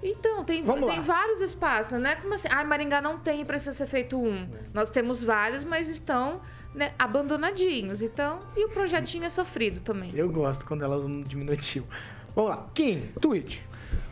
[0.02, 1.04] Então, tem, Vamos tem lá.
[1.04, 1.98] vários espaços, né?
[1.98, 4.48] Não é como assim, ah, Maringá não tem, precisa ser feito um.
[4.72, 6.40] Nós temos vários, mas estão
[6.74, 8.00] né, abandonadinhos.
[8.00, 10.10] Então, e o projetinho é sofrido também.
[10.14, 11.86] Eu gosto quando elas usam no diminutivo.
[12.34, 12.66] Vamos lá.
[12.74, 13.62] Kim, tweet.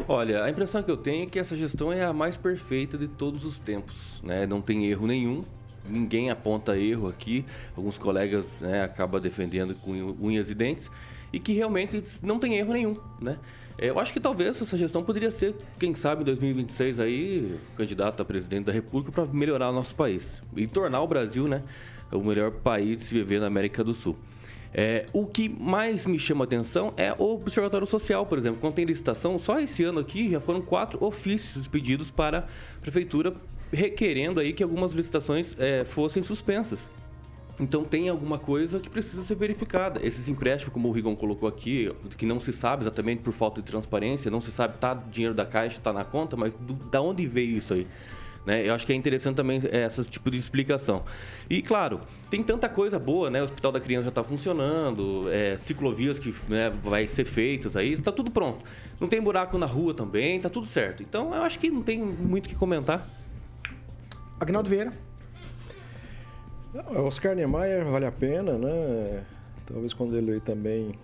[0.07, 3.09] Olha, a impressão que eu tenho é que essa gestão é a mais perfeita de
[3.09, 4.46] todos os tempos, né?
[4.46, 5.42] Não tem erro nenhum,
[5.88, 7.44] ninguém aponta erro aqui.
[7.77, 10.90] Alguns colegas né, acabam defendendo com unhas e dentes
[11.33, 13.38] e que realmente não tem erro nenhum, né?
[13.79, 18.20] É, Eu acho que talvez essa gestão poderia ser, quem sabe, em 2026 aí, candidato
[18.20, 21.62] a presidente da República para melhorar o nosso país e tornar o Brasil, né,
[22.11, 24.16] o melhor país de se viver na América do Sul.
[24.72, 28.59] É, o que mais me chama atenção é o Observatório Social, por exemplo.
[28.61, 33.35] Quando tem licitação, só esse ano aqui já foram quatro ofícios pedidos para a Prefeitura
[33.72, 36.81] requerendo aí que algumas licitações é, fossem suspensas.
[37.61, 40.04] Então tem alguma coisa que precisa ser verificada.
[40.04, 43.66] Esses empréstimos, como o Rigon colocou aqui, que não se sabe exatamente por falta de
[43.66, 47.26] transparência, não se sabe, tá dinheiro da caixa, tá na conta, mas do, da onde
[47.26, 47.87] veio isso aí?
[48.46, 48.66] Né?
[48.66, 51.02] Eu acho que é interessante também é, esse tipo de explicação.
[51.50, 52.00] E claro,
[52.31, 53.40] tem tanta coisa boa, né?
[53.40, 58.00] O Hospital da Criança já está funcionando, é, ciclovias que né, vai ser feitas aí,
[58.00, 58.64] tá tudo pronto.
[59.00, 61.02] Não tem buraco na rua também, tá tudo certo.
[61.02, 63.07] Então eu acho que não tem muito o que comentar.
[64.40, 64.92] Agnaldo Vieira.
[66.74, 69.24] Não, Oscar Niemeyer vale a pena, né?
[69.66, 70.94] Talvez quando ele também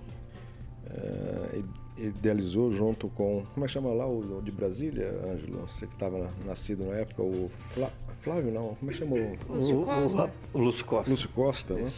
[0.90, 1.62] eh,
[1.98, 3.44] idealizou junto com.
[3.54, 5.66] Como é que chama lá o, o de Brasília, Ângelo?
[5.68, 8.74] Você que estava nascido na época, o Flá- Flávio, não?
[8.74, 9.18] Como é que chamou?
[9.48, 10.30] Lúcio Costa.
[10.52, 11.10] O Lúcio Costa.
[11.10, 11.92] Lúcio Costa, né?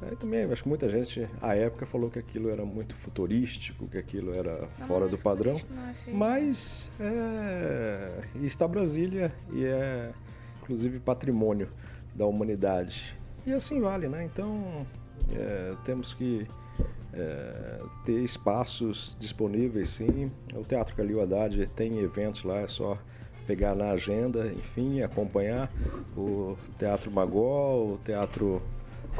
[0.00, 3.98] Aí também, acho que muita gente, à época, falou que aquilo era muito futurístico, que
[3.98, 5.60] aquilo era fora do padrão.
[5.68, 5.94] Não é.
[6.12, 10.12] Mas é, está Brasília e é
[10.68, 11.68] inclusive patrimônio
[12.14, 13.16] da humanidade.
[13.46, 14.24] E assim vale, né?
[14.24, 14.86] Então
[15.32, 16.46] é, temos que
[17.14, 20.30] é, ter espaços disponíveis, sim.
[20.54, 22.98] O Teatro Calil Haddad tem eventos lá, é só
[23.46, 25.72] pegar na agenda, enfim, acompanhar
[26.14, 28.60] o Teatro Magó, o Teatro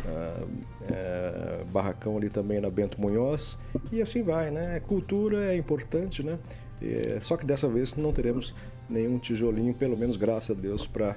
[0.04, 0.46] ah,
[0.90, 3.58] é, Barracão ali também na Bento Munhoz
[3.90, 4.80] e assim vai, né?
[4.80, 6.38] Cultura é importante, né?
[6.80, 8.54] É, só que dessa vez não teremos
[8.88, 11.16] nenhum tijolinho, pelo menos graças a Deus, para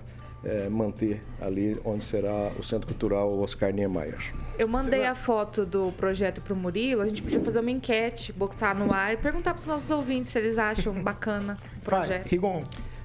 [0.71, 4.33] manter ali onde será o Centro Cultural Oscar Niemeyer.
[4.57, 8.73] Eu mandei a foto do projeto pro Murilo, a gente podia fazer uma enquete, botar
[8.73, 12.27] no ar e perguntar pros nossos ouvintes se eles acham bacana o Vai, projeto.
[12.27, 12.63] Rigon.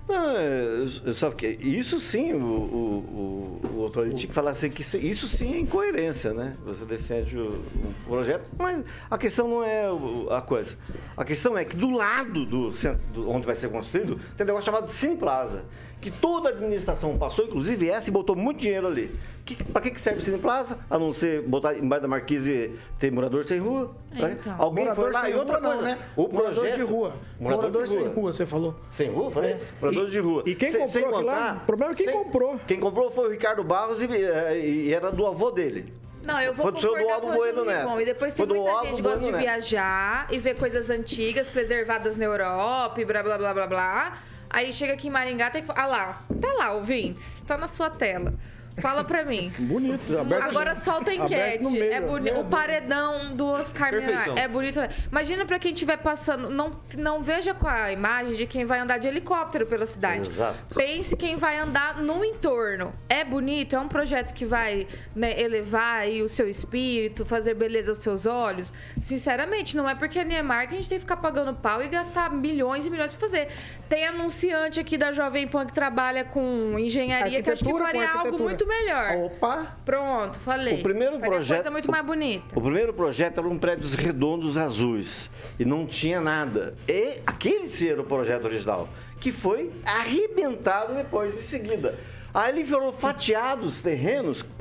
[0.09, 4.35] Não, é, eu só que isso sim, o, o, o, o outro ali tinha que
[4.35, 6.55] falar assim, que isso- sim é incoerência, né?
[6.65, 10.77] Você defende o, o projeto, mas a questão não é o- a coisa.
[11.17, 14.47] A questão é que do lado do, centro, do- onde vai ser construído, tem um
[14.47, 15.65] negócio chamado Cine Plaza,
[16.11, 19.13] que toda a administração passou, inclusive essa, e botou muito dinheiro ali.
[19.45, 20.79] Que, pra que que serve o Cine Plaza?
[20.89, 23.91] A não ser botar embaixo da marquise ter morador sem rua?
[24.17, 24.55] Pra- então.
[24.57, 25.99] Alguém Morador foi lá e outra rua, coisa, não, né?
[26.17, 27.13] O Morador projeto, de rua.
[27.41, 28.77] Morador, sem rua, você falou.
[28.89, 29.51] sem rua, falei?
[29.53, 29.61] É.
[29.81, 30.43] Moradores E- de rua.
[30.47, 31.35] e quem Sem- comprou sem aquilo lá?
[31.35, 32.61] contar- O problema é quem sem- comprou.
[32.69, 35.93] Quem comprou foi o Ricardo Barros e, e era do avô dele.
[36.25, 38.01] Não, eu vou Foi do concordar Aldo com o Bueno.
[38.01, 39.43] E depois tem Foi do muita gente que gosta de Bueno Neto.
[39.43, 44.19] viajar e ver coisas antigas preservadas na Europa e blá blá blá blá blá.
[44.49, 45.73] Aí chega aqui em Maringá, tem que.
[45.75, 47.43] Ah lá, tá lá, ouvintes.
[47.47, 48.35] Tá na sua tela.
[48.79, 49.51] Fala pra mim.
[49.59, 50.43] Bonito, aberto.
[50.43, 51.67] Agora solta a enquete.
[51.71, 52.31] meio, é boni...
[52.33, 54.37] O paredão do Oscar Perfeição.
[54.37, 54.79] É bonito.
[55.11, 56.51] Imagina pra quem estiver passando.
[56.51, 60.27] Não, não veja com a imagem de quem vai andar de helicóptero pela cidade.
[60.27, 60.75] Exato.
[60.75, 62.93] Pense quem vai andar no entorno.
[63.09, 67.93] É bonito, é um projeto que vai né, elevar aí o seu espírito, fazer beleza
[67.93, 68.73] aos seus olhos.
[69.01, 71.89] Sinceramente, não é porque é Niemeyer que a gente tem que ficar pagando pau e
[71.89, 73.49] gastar milhões e milhões pra fazer.
[73.89, 78.19] Tem anunciante aqui da Jovem Pan que trabalha com engenharia que acho que faria algo
[78.19, 78.66] arquitetura.
[78.67, 79.17] Muito melhor.
[79.27, 79.77] Opa!
[79.85, 80.75] Pronto, falei.
[80.81, 82.59] O primeiro Faria projeto- coisa muito mais bonita.
[82.59, 86.75] O primeiro projeto era um prédios redondos azuis e não tinha nada.
[86.89, 88.89] E aquele sim era o projeto original,
[89.21, 91.99] que foi arrebentado depois, em seguida.
[92.35, 94.43] Aí ele virou fatiados terrenos.
[94.43, 94.53] Pra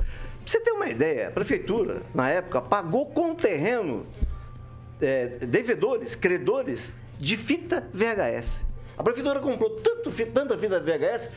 [0.46, 4.06] você ter uma ideia, a prefeitura, na época, pagou com terreno
[5.00, 8.64] é, devedores, credores de fita VHS.
[8.96, 11.28] A prefeitura comprou tanto, tanta fita VHS,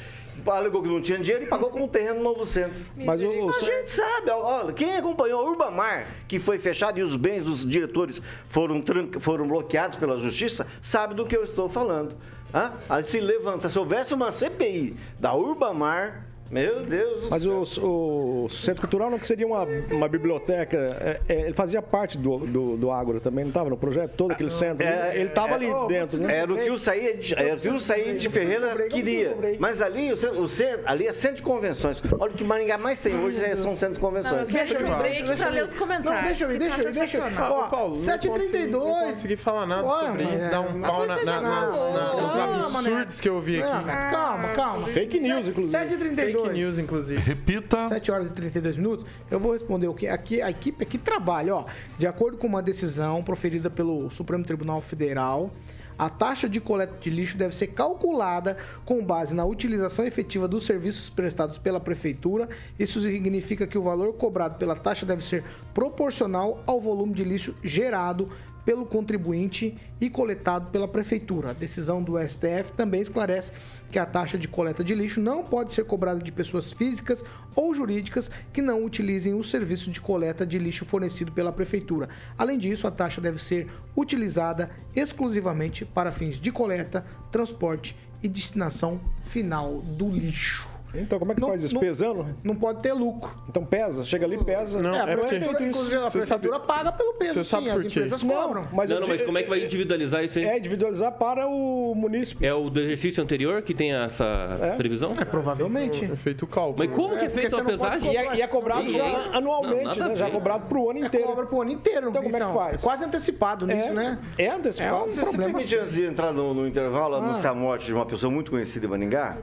[0.48, 2.80] alegou que não tinha dinheiro e pagou com o terreno Novo Centro.
[2.96, 7.04] Mas o, o, A gente sabe, olha, quem acompanhou a Urbamar, que foi fechado e
[7.04, 11.68] os bens dos diretores foram, tran- foram bloqueados pela justiça, sabe do que eu estou
[11.70, 12.16] falando.
[12.54, 12.74] Hã?
[12.90, 17.84] Aí se levanta, se houvesse uma CPI da Urbamar, meu Deus do Mas céu.
[17.84, 22.18] o, o Centro Cultural não que seria uma, uma biblioteca, é, é, ele fazia parte
[22.18, 24.14] do, do, do Agro também, não estava no projeto?
[24.16, 26.38] Todo aquele centro, É, ele estava ali é, dentro, né?
[26.38, 29.38] Era o que o Said, era o que o Said de Ferreira queria.
[29.60, 32.02] Mas ali, o centro, o centro- ali é centro de convenções.
[32.20, 34.50] Olha o que Maringá mais tem hoje é, são centros de Não, eu convenções.
[34.50, 36.14] quero um eu- break deixa eu- ler os comentários.
[36.22, 37.32] Não, deixa eu que deixa tá eu deixa eu
[37.70, 38.32] Paulo, não 7h32.
[38.32, 43.22] consegui- Não consegui falar nada sobre isso, é- dar um pau nos absurdos né?
[43.22, 44.12] que eu vi Não, aqui.
[44.12, 44.88] calma, calma.
[44.88, 45.72] Fake news, inclusive.
[45.78, 46.39] 7h32.
[46.44, 47.22] Fake news, inclusive.
[47.22, 47.90] Repita.
[47.90, 51.56] 7 horas e 32 minutos, eu vou responder o que aqui a equipe aqui trabalha,
[51.56, 51.66] ó.
[51.98, 55.52] De acordo com uma decisão proferida pelo Supremo Tribunal Federal,
[56.00, 60.66] a taxa de coleta de lixo deve ser calculada com base na utilização efetiva dos
[60.66, 62.48] serviços prestados pela prefeitura.
[62.80, 67.54] Isso significa que o valor cobrado pela taxa deve ser proporcional ao volume de lixo
[67.62, 68.30] gerado
[68.66, 71.52] pelo contribuinte e coletado pela prefeitura.
[71.52, 73.52] A decisão do STF também esclarece
[73.92, 77.24] que a taxa de coleta de lixo não pode ser cobrada de pessoas físicas
[77.56, 82.10] ou jurídicas que não utilizem o serviço de coleta de lixo fornecido pela prefeitura.
[82.38, 89.00] Além disso, a taxa deve ser utilizada exclusivamente para fins de coleta, transporte e destinação
[89.24, 90.79] final do lixo.
[90.94, 91.74] Então, como é que Não- faz isso?
[91.74, 92.26] não- Pesando?
[92.44, 93.30] Não pode ter lucro.
[93.48, 94.82] Então pesa, chega ali, pesa.
[94.82, 97.66] Não, é, a é porque- prefeitura, inclusive, a prefeitura sabe- paga pelo peso, você sabe
[97.66, 97.88] sim, por as quê?
[98.00, 98.68] empresas Não, cobram.
[98.74, 100.46] mas, Não, não, mas como é que vai individualizar isso aí?
[100.46, 102.46] É individualizar para o munícipe.
[102.46, 104.76] É o do exercício anterior que tem essa É.
[104.78, 105.14] previsão?
[105.20, 106.06] É, provavelmente.
[106.06, 106.76] É feito o cálculo.
[106.80, 108.12] Mas como que É, é você a não pesagem?
[108.12, 110.16] E é, e é cobrado já anualmente, Não, né?
[110.16, 110.32] Já ver.
[110.32, 111.28] cobrado para o ano É inteiro.
[111.28, 112.10] cobra pro ano inteiro.
[112.10, 112.82] Então, como é que faz?
[112.84, 114.20] Quase antecipado nisso, é, né?
[114.38, 115.12] É É antecipado.
[115.12, 117.18] Você permite, antes de entrar no, no intervalo, Ah.
[117.20, 119.38] anunciar a morte de uma pessoa muito conhecida em Maningá?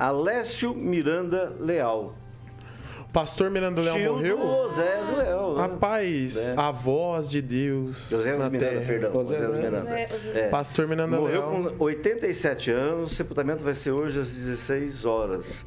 [0.00, 2.14] Alessio Miranda Leal.
[3.12, 4.38] Pastor Miranda Leão Tio morreu?
[4.38, 5.54] do Osés Leal.
[5.56, 5.60] né?
[5.62, 6.54] Rapaz, É.
[6.56, 8.86] a voz de Deus na Miranda, terra.
[8.86, 9.16] perdão.
[9.16, 9.80] Osés Osés Miranda.
[9.80, 9.98] Miranda.
[10.34, 10.40] É.
[10.42, 10.48] É.
[10.48, 11.74] Pastor Miranda Morreu Leão.
[11.76, 15.66] com 87 anos, o sepultamento vai ser hoje às 16 horas.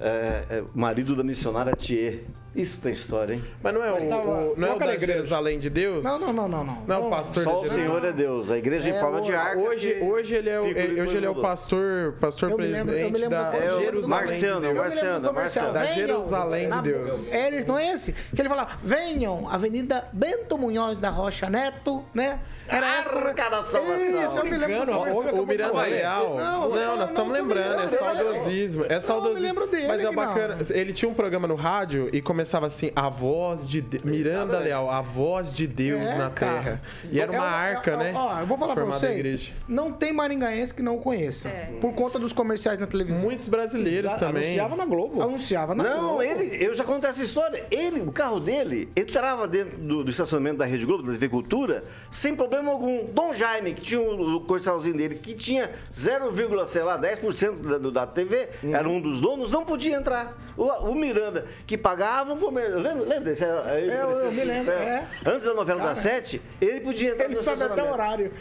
[0.00, 2.24] É, é, marido da missionária Thier.
[2.54, 3.44] Isso tem história, hein?
[3.62, 4.94] Mas não é o, Mas tava- o- não é qual o que era a da
[4.94, 5.12] igreja?
[5.14, 6.04] Jerusalém de Deus?
[6.04, 6.82] Não, não, não, não, não.
[6.86, 7.70] Não, é o pastor Só da o.
[7.70, 8.50] Senhor é Deus.
[8.50, 9.58] A igreja em É, forma o- de arca.
[9.58, 13.12] Hoje, hoje ele é o, ele- hoje ele é o pastor, pastor Eu lembro- presidente
[13.22, 14.84] lembro da É o Jerusalém Marciano, de é o Deus.
[14.84, 15.72] Marciano, é o Marciano.
[15.72, 17.32] Da Jerusalém de Deus.
[17.32, 18.12] É, ele, não é esse?
[18.12, 22.38] Que ele fala, venham, Avenida Bento Munhoz da Rocha Neto, né?
[22.68, 22.86] Era.
[23.00, 24.24] Arca da salvação.
[24.24, 24.92] Isso, eu me lembro
[25.42, 26.36] O Miranda Leal.
[26.36, 28.84] Não, Não, não, nós estamos não, lembrando, é saudosismo.
[28.88, 29.46] É saudosismo.
[29.46, 30.12] lembro dele, Mas é não.
[30.14, 30.58] bacana.
[30.70, 34.90] Ele tinha um programa no rádio e começava assim: A voz de De- Miranda Leal,
[34.90, 36.52] a voz de Deus É, na cara.
[36.62, 36.82] terra.
[37.10, 38.12] E era uma É, arca, ó, né?
[38.14, 39.16] Ó, eu vou falar pra formada vocês.
[39.18, 39.52] igreja.
[39.68, 41.48] Não tem maringaense que não conheça.
[41.48, 41.72] É.
[41.80, 43.22] Por conta dos comerciais na televisão.
[43.22, 44.42] Muitos brasileiros também.
[44.44, 45.22] Anunciava na Globo.
[45.22, 46.22] Anunciava na Não, Globo.
[46.22, 47.64] ele, eu já contei essa história.
[47.70, 51.84] Ele, o carro dele, entrava dentro do, do estacionamento da Rede Globo, da TV Cultura,
[52.10, 53.04] sem problema algum.
[53.12, 56.32] Dom Jaime, que tinha o, o comercialzinho dele, que tinha 0,
[56.66, 60.36] sei lá, 10% da, do- da TV, era um dos donos, não podia entrar.
[60.56, 62.80] O, o Miranda, que pagava um comercial.
[62.80, 63.30] Lembra, lembra
[63.78, 65.06] ele eu parecia me lembro, é.
[65.26, 68.32] Antes da novela das sete, ele podia entrar Ele no sabe até o horário.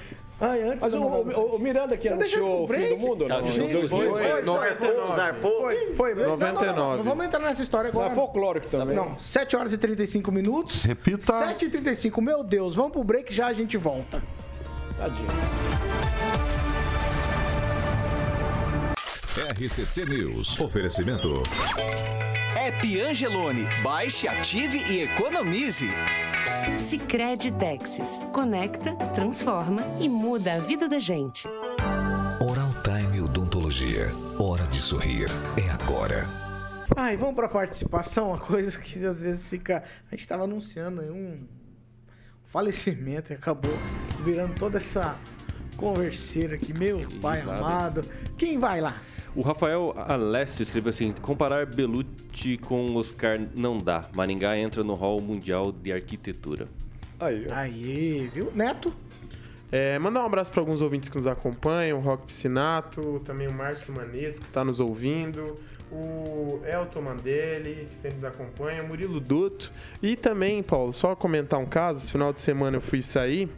[0.43, 3.41] Ai, antes Mas o, o- o Miranda que Eu anunciou o fim do mundo, não?
[3.41, 3.87] Tá, Em sim, 2000?
[3.89, 4.09] foi.
[4.09, 5.13] Foi, 99.
[5.13, 5.61] zarpou.
[5.61, 6.15] Foi, foi.
[6.15, 6.97] Não, não, não, 99.
[6.97, 8.11] Não, vamos entrar nessa história agora.
[8.11, 8.95] É folclórico também.
[8.95, 10.81] Não, 7 horas e 35 minutos.
[10.81, 11.31] Repita.
[11.31, 12.75] 7 e 35 meu Deus.
[12.75, 14.19] Vamos pro break já a gente volta.
[14.97, 15.27] Tadinho.
[19.53, 20.59] RCC News.
[20.59, 21.43] Oferecimento.
[22.55, 23.65] App Angelone.
[23.81, 25.89] Baixe, ative e economize.
[26.77, 28.19] Sicredi Texas.
[28.33, 31.47] Conecta, transforma e muda a vida da gente.
[32.39, 34.11] Oral Time Odontologia.
[34.37, 35.27] Hora de sorrir.
[35.57, 36.27] É agora.
[36.95, 39.83] Ai, vamos pra participação, uma coisa que às vezes fica.
[40.11, 41.47] A gente tava anunciando aí um
[42.45, 43.71] falecimento e acabou
[44.25, 45.17] virando toda essa
[45.77, 46.73] converseira aqui.
[46.73, 47.59] Meu pai sabe?
[47.59, 48.01] amado.
[48.37, 49.01] Quem vai lá?
[49.33, 54.05] O Rafael Alessio escreveu assim: comparar Belucci com Oscar não dá.
[54.13, 56.67] Maringá entra no hall mundial de arquitetura.
[57.19, 57.53] Aí, ó.
[57.53, 58.51] Aí, viu?
[58.53, 58.93] Neto?
[59.71, 63.53] É, mandar um abraço para alguns ouvintes que nos acompanham, o Rock Piscinato, também o
[63.53, 65.55] Márcio Manesco, que está nos ouvindo,
[65.91, 69.71] o Elton Mandelli, que sempre nos acompanha, Murilo Duto.
[70.01, 73.49] E também, Paulo, só comentar um caso, esse final de semana eu fui sair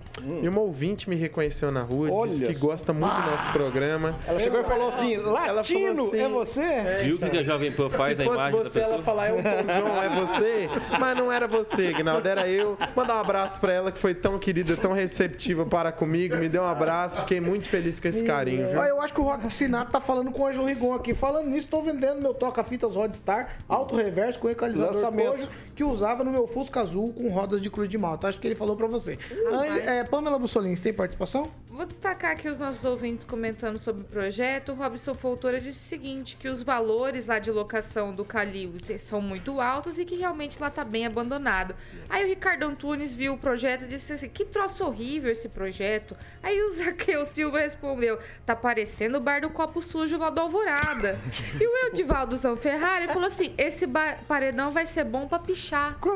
[0.41, 2.67] e uma ouvinte me reconheceu na rua, Olha disse que só.
[2.67, 4.15] gosta muito do nosso programa.
[4.27, 6.83] Ela chegou e falou assim: Ela falou Latino, assim, é você?
[7.03, 9.27] Viu o que que a Jovem Pan faz Se fosse imagem da você, ela falar,
[9.27, 10.69] é o João, é você.
[10.99, 12.77] Mas não era você, Gnaldo, era eu.
[12.95, 16.35] Mandar um abraço pra ela, que foi tão querida, tão receptiva para comigo.
[16.37, 18.81] Me deu um abraço, fiquei muito feliz com esse carinho, viu?
[18.83, 21.13] Eu acho que o Rock Sinato tá falando com o Ângelo Rigon aqui.
[21.15, 25.31] Falando nisso, tô vendendo meu toca-fitas Rodstar, alto reverso com equalizador Lançamento.
[25.31, 28.27] Kojo, que usava no meu Fusca Azul com rodas de cruz de malta.
[28.27, 29.17] Acho que ele falou pra você.
[29.51, 31.51] An- é, Pamela Bussolini, você tem participação?
[31.67, 34.73] Vou destacar aqui os nossos ouvintes comentando sobre o projeto.
[34.73, 39.19] O Robson Foltora disse o seguinte, que os valores lá de locação do Calil são
[39.19, 41.75] muito altos e que realmente lá tá bem abandonado.
[42.07, 46.15] Aí o Ricardo Antunes viu o projeto e disse assim, que troço horrível esse projeto.
[46.43, 51.17] Aí o Zaqueu Silva respondeu, tá parecendo o bar do copo sujo lá do Alvorada.
[51.59, 53.87] e o Edivaldo Zanferrari falou assim, esse
[54.27, 55.62] paredão vai ser bom pra pichar.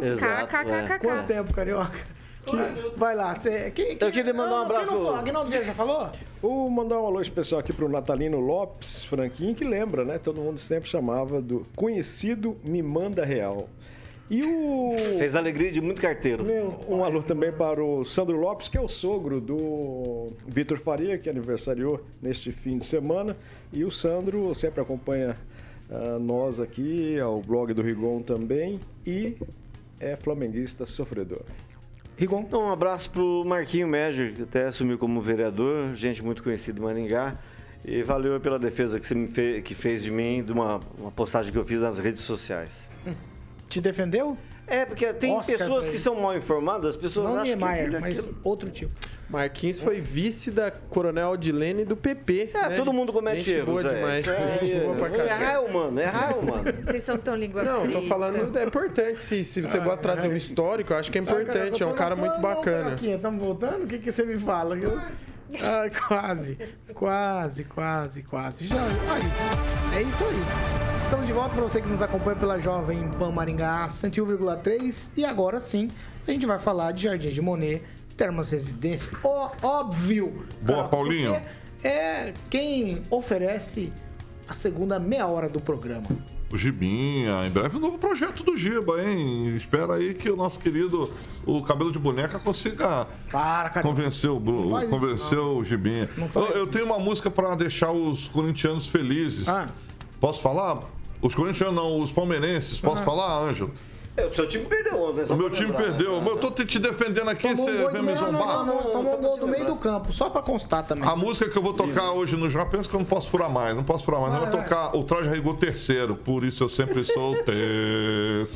[0.06, 1.00] Exato, KKKKK.
[1.00, 1.98] Quanto tempo, carioca?
[2.46, 3.70] Que- Vai lá, você.
[3.72, 4.86] Quem, Eu queria mandar um Não, quem abraço.
[4.94, 5.16] não falou?
[5.16, 6.10] Aguinaldo Vieira já falou?
[6.42, 10.18] Vou mandar um alô especial aqui pro Natalino Lopes Franquinho, que lembra, né?
[10.18, 13.68] Todo mundo sempre chamava do conhecido Me Manda Real.
[14.30, 14.92] E o.
[15.20, 16.46] Fez alegria de muito carteiro.
[16.88, 21.30] Um alô também para o Sandro Lopes, que é o sogro do Vitor Faria, que
[21.30, 23.36] aniversariou neste fim de semana.
[23.74, 25.36] E o Sandro sempre acompanha
[25.90, 28.80] ah, nós aqui, ao blog do Rigon também.
[29.06, 29.36] E
[30.00, 31.42] é flamenguista sofredor.
[32.18, 32.42] Rigon.
[32.42, 36.84] Então, um abraço pro Marquinho Médio, que até assumiu como vereador, gente muito conhecida em
[36.84, 37.36] Maringá.
[37.86, 41.12] E valeu pela defesa que você me fe- que fez de mim, de uma, uma
[41.12, 42.90] postagem que eu fiz nas redes sociais.
[43.70, 44.36] Te defendeu?
[44.68, 47.84] É, porque tem Oscar pessoas que são mal informadas, as pessoas Não acham que Niemeyer,
[47.86, 48.92] aquilo é mas outro tipo.
[49.30, 52.52] Marquinhos foi vice da Coronel Odilene do PP.
[52.54, 52.78] É, né?
[52.78, 53.66] todo mundo comete Gente erros.
[53.66, 53.96] boa é.
[53.96, 54.28] demais.
[54.28, 55.44] É- Gente boa pra caralho.
[55.44, 56.64] É humano, errar é humano.
[56.84, 59.22] Vocês são tão língua Não, tô falando, é importante.
[59.22, 61.84] Se, se você de trazer um histórico, eu acho que é importante.
[61.84, 62.96] É um cara muito bacana.
[63.02, 63.84] Estamos voltando?
[63.84, 64.78] O que, que você me fala?
[64.78, 65.00] Eu...
[65.62, 66.58] Ai, quase,
[66.94, 68.68] quase, quase, quase.
[68.68, 70.97] Já, aí, é isso aí.
[71.08, 75.60] Estamos de volta para você que nos acompanha pela Jovem Pan Maringá 101,3 e agora
[75.60, 75.90] sim
[76.28, 77.82] a gente vai falar de Jardim de Monet,
[78.18, 79.10] Termas Residência.
[79.24, 80.46] Ó, óbvio.
[80.62, 81.42] Boa, cara, Paulinho.
[81.84, 83.94] É quem oferece
[84.50, 86.06] a segunda meia hora do programa.
[86.52, 89.56] O Gibinha, em breve um novo projeto do Giba, hein?
[89.56, 91.10] Espera aí que o nosso querido,
[91.46, 93.88] o cabelo de boneca, consiga Para, cara.
[93.88, 96.10] convencer o, Bru- Não faz isso, convencer o Gibinha.
[96.36, 99.48] Eu, eu tenho uma música pra deixar os corintianos felizes.
[99.48, 99.66] Ah.
[100.20, 100.80] Posso falar?
[101.22, 102.80] Os corintianos não, os palmeirenses.
[102.80, 103.72] Posso falar, Ângelo?
[104.16, 105.32] É, o seu time perdeu ontem.
[105.32, 105.96] O meu time lembrar, né?
[105.96, 106.14] perdeu.
[106.26, 108.40] Eu tô te te defendendo aqui, Tomou um você gol vem me meio, não, não,
[108.40, 108.66] zombar.
[108.66, 111.08] não, tomou um gol do meio do campo, só pra constar também.
[111.08, 113.48] A música que eu vou tocar hoje no Já penso que eu não posso furar
[113.48, 114.34] mais, não posso furar mais.
[114.34, 114.40] não.
[114.42, 118.48] Eu vou Vai, tocar o Traje Rigor terceiro, por isso eu sempre sou o terceiro.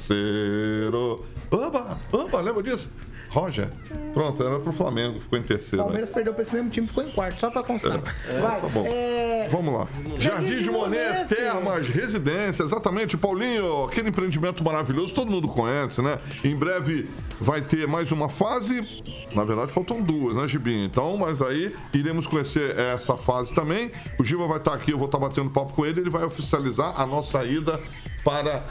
[1.51, 2.89] Amba, amba, lembra disso?
[3.31, 3.69] Roger.
[4.13, 5.77] Pronto, era pro Flamengo, ficou em terceiro.
[5.77, 5.83] né?
[5.83, 7.99] Palmeiras perdeu pra esse mesmo time, ficou em quarto, só pra constar.
[8.41, 8.85] Vai, Tá bom.
[8.85, 9.87] é, Vamos lá.
[10.17, 13.15] Jardim de Monet, Termas, Residência, exatamente.
[13.17, 16.19] Paulinho, aquele empreendimento maravilhoso, todo mundo conhece, né?
[16.43, 17.07] Em breve
[17.39, 18.85] vai ter mais uma fase.
[19.33, 20.83] Na verdade, faltam duas, né, Gibinha?
[20.85, 23.89] Então, mas aí iremos conhecer essa fase também.
[24.19, 26.01] O Giba vai estar aqui, eu vou estar batendo papo com ele.
[26.01, 27.79] Ele vai oficializar a nossa ida
[28.25, 28.61] para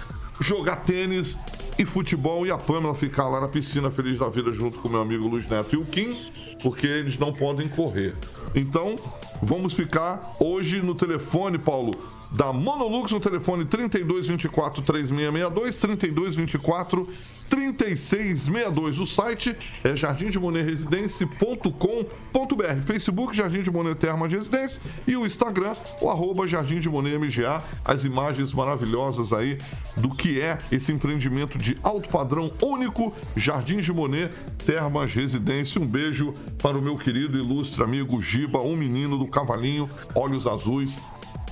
[0.40, 1.36] jogar tênis
[1.80, 5.00] e futebol e a Pamela ficar lá na piscina feliz da vida junto com meu
[5.00, 6.14] amigo Luiz Neto e o Kim,
[6.62, 8.14] porque eles não podem correr.
[8.54, 8.96] Então,
[9.42, 11.92] vamos ficar hoje no telefone, Paulo,
[12.32, 17.08] da Monolux, no telefone 3224 3662, 3224
[17.48, 19.00] 3662.
[19.00, 22.82] O site é jardimdemonetresidense.com.br.
[22.86, 27.62] Facebook Jardim de Monet Termas Residência e o Instagram, o arroba Jardim de Monet MGA.
[27.84, 29.58] As imagens maravilhosas aí
[29.96, 34.30] do que é esse empreendimento de alto padrão único, Jardim de Monet
[34.64, 35.80] Termas Residência.
[35.80, 41.00] Um beijo para o meu querido ilustre amigo Giba, um menino do cavalinho, olhos azuis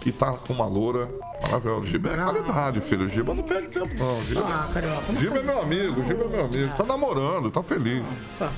[0.07, 1.09] e tá com uma loura
[1.43, 1.87] maravilhosa.
[1.87, 3.09] Giba é qualidade, filho.
[3.09, 4.23] Giba não perde tempo, não.
[4.23, 5.13] Giba, Ah, carioca.
[5.13, 6.77] não Giba é meu amigo, Giba é meu amigo.
[6.77, 8.05] Tá namorando, tá feliz.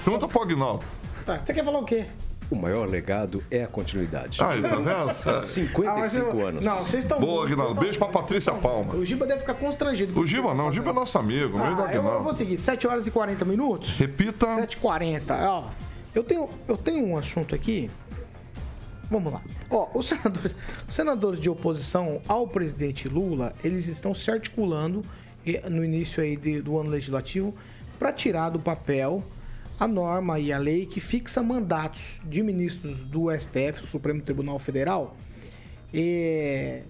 [0.05, 0.85] Pergunta pro Agnaldo.
[1.25, 2.07] Tá, você quer falar o quê?
[2.51, 4.43] O maior legado é a continuidade.
[4.43, 5.41] Aí, tá vendo?
[5.41, 6.65] 55 Ah, mas eu- anos.
[6.65, 7.21] Não, vocês estão.
[7.21, 7.81] Boa, Aguinaldo.
[7.81, 8.93] Beijo pra Patrícia Palma.
[8.95, 10.19] O Giba deve ficar constrangido.
[10.19, 12.59] O Giba não, o Giba é nosso amigo, meio do Ah, eu, eu vou seguir,
[12.59, 13.97] 7 horas e 40 minutos.
[13.97, 14.47] Repita.
[14.57, 15.33] 7h40.
[15.49, 15.65] Ó,
[16.13, 17.89] eu tenho, eu tenho um assunto aqui.
[19.11, 19.43] Vamos lá.
[19.69, 20.55] Ó, os senadores,
[20.89, 25.05] os senadores de oposição ao presidente Lula, eles estão se articulando
[25.45, 27.53] eh, no início aí de- do ano legislativo
[27.99, 29.23] para tirar do papel
[29.81, 35.17] a norma e a lei que fixa mandatos de ministros do STF, Supremo Tribunal Federal,
[35.93, 36.83] e,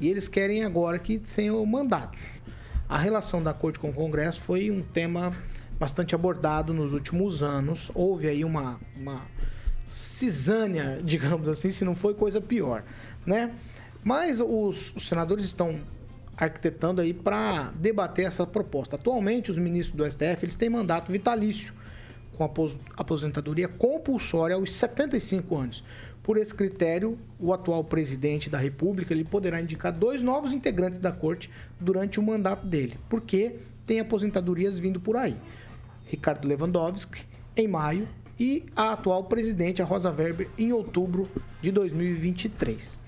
[0.00, 2.40] e eles querem agora que tenham mandatos.
[2.88, 5.32] A relação da Corte com o Congresso foi um tema
[5.78, 7.90] bastante abordado nos últimos anos.
[7.94, 9.22] Houve aí uma, uma
[9.88, 12.84] cisânia, digamos assim, se não foi coisa pior,
[13.26, 13.52] né?
[14.04, 15.80] Mas os, os senadores estão
[16.36, 18.96] arquitetando aí para debater essa proposta.
[18.96, 21.74] Atualmente, os ministros do STF eles têm mandato vitalício,
[22.36, 25.84] com apos- aposentadoria compulsória aos 75 anos.
[26.22, 31.10] Por esse critério, o atual presidente da República ele poderá indicar dois novos integrantes da
[31.10, 35.36] corte durante o mandato dele, porque tem aposentadorias vindo por aí.
[36.06, 37.22] Ricardo Lewandowski,
[37.56, 38.06] em maio,
[38.38, 41.28] e a atual presidente, a Rosa Weber, em outubro
[41.60, 42.98] de 2023.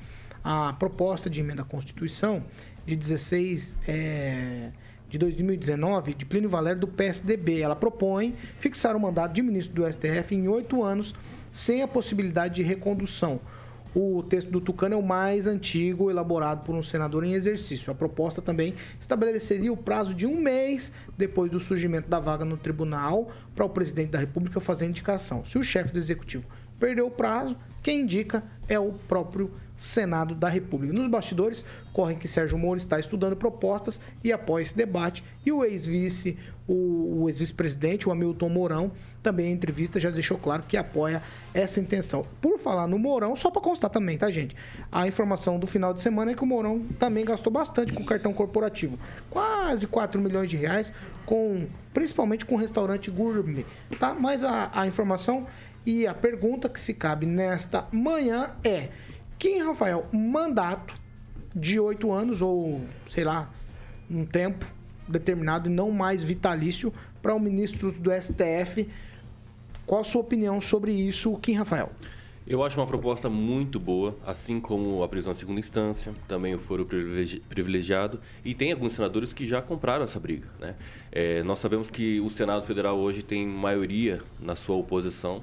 [0.43, 2.43] A proposta de emenda à Constituição
[2.87, 4.71] de 16 é,
[5.09, 9.93] de 2019, de Plínio Valério, do PSDB, ela propõe fixar o mandato de ministro do
[9.93, 11.15] STF em oito anos,
[11.53, 13.41] sem a possibilidade de recondução.
[13.95, 17.91] O texto do Tucano é o mais antigo, elaborado por um senador em exercício.
[17.91, 22.57] A proposta também estabeleceria o prazo de um mês depois do surgimento da vaga no
[22.57, 25.45] tribunal para o presidente da República fazer a indicação.
[25.45, 26.47] Se o chefe do executivo
[26.79, 29.51] perdeu o prazo, quem indica é o próprio
[29.81, 30.93] Senado da República.
[30.93, 35.25] Nos bastidores, correm que Sérgio Moro está estudando propostas e apoia esse debate.
[35.45, 36.37] E o ex-vice,
[36.69, 41.23] o, o ex-vice-presidente, o Hamilton Mourão, também em entrevista já deixou claro que apoia
[41.55, 42.27] essa intenção.
[42.43, 44.55] Por falar no Mourão, só para constar também, tá, gente?
[44.93, 48.35] A informação do final de semana é que o Mourão também gastou bastante com cartão
[48.35, 48.99] corporativo.
[49.31, 50.93] Quase 4 milhões de reais,
[51.25, 53.65] com principalmente com restaurante gourmet,
[53.99, 54.13] tá?
[54.13, 55.47] Mas a, a informação
[55.87, 58.91] e a pergunta que se cabe nesta manhã é:
[59.41, 60.95] quem, Rafael, mandato
[61.57, 63.51] de oito anos ou, sei lá,
[64.09, 64.67] um tempo
[65.09, 68.87] determinado e não mais vitalício para o ministro do STF?
[69.87, 71.91] Qual a sua opinião sobre isso, Kim Rafael?
[72.47, 76.59] Eu acho uma proposta muito boa, assim como a prisão em segunda instância, também o
[76.59, 80.49] foro privilegi- privilegiado, e tem alguns senadores que já compraram essa briga.
[80.59, 80.75] Né?
[81.11, 85.43] É, nós sabemos que o Senado Federal hoje tem maioria na sua oposição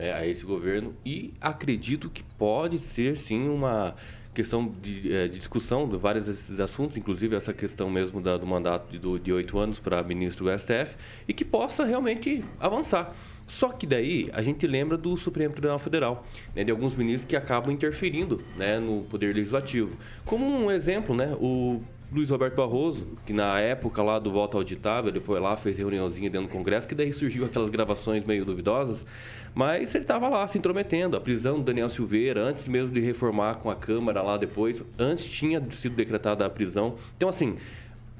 [0.00, 3.94] é, a esse governo, e acredito que pode ser sim uma
[4.32, 8.46] questão de, é, de discussão de vários desses assuntos, inclusive essa questão mesmo da- do
[8.46, 10.96] mandato de, oito anos para ministro do STF,
[11.28, 13.14] e que possa realmente avançar.
[13.46, 16.24] Só que daí a gente lembra do Supremo Tribunal Federal,
[16.54, 19.96] né, de alguns ministros que acabam interferindo né, no poder legislativo.
[20.24, 21.82] Como um exemplo, né, o
[22.12, 26.30] Luiz Roberto Barroso, que na época lá do voto auditável, ele foi lá, fez reuniãozinha
[26.30, 29.04] dentro do Congresso, que daí surgiu aquelas gravações meio duvidosas,
[29.54, 31.16] mas ele estava lá se intrometendo.
[31.16, 35.24] A prisão do Daniel Silveira, antes mesmo de reformar com a Câmara lá depois, antes
[35.24, 36.96] tinha sido decretada a prisão.
[37.16, 37.56] Então, assim,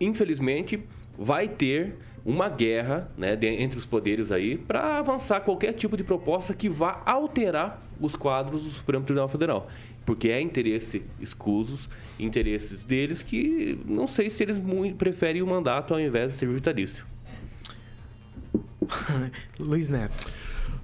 [0.00, 0.82] infelizmente,
[1.16, 6.52] vai ter uma guerra né, entre os poderes aí para avançar qualquer tipo de proposta
[6.52, 9.68] que vá alterar os quadros do Supremo Tribunal Federal.
[10.04, 14.60] Porque é interesse escusos, interesses deles que não sei se eles
[14.98, 17.04] preferem o mandato ao invés de ser vitalício.
[19.58, 20.26] Luiz Neto.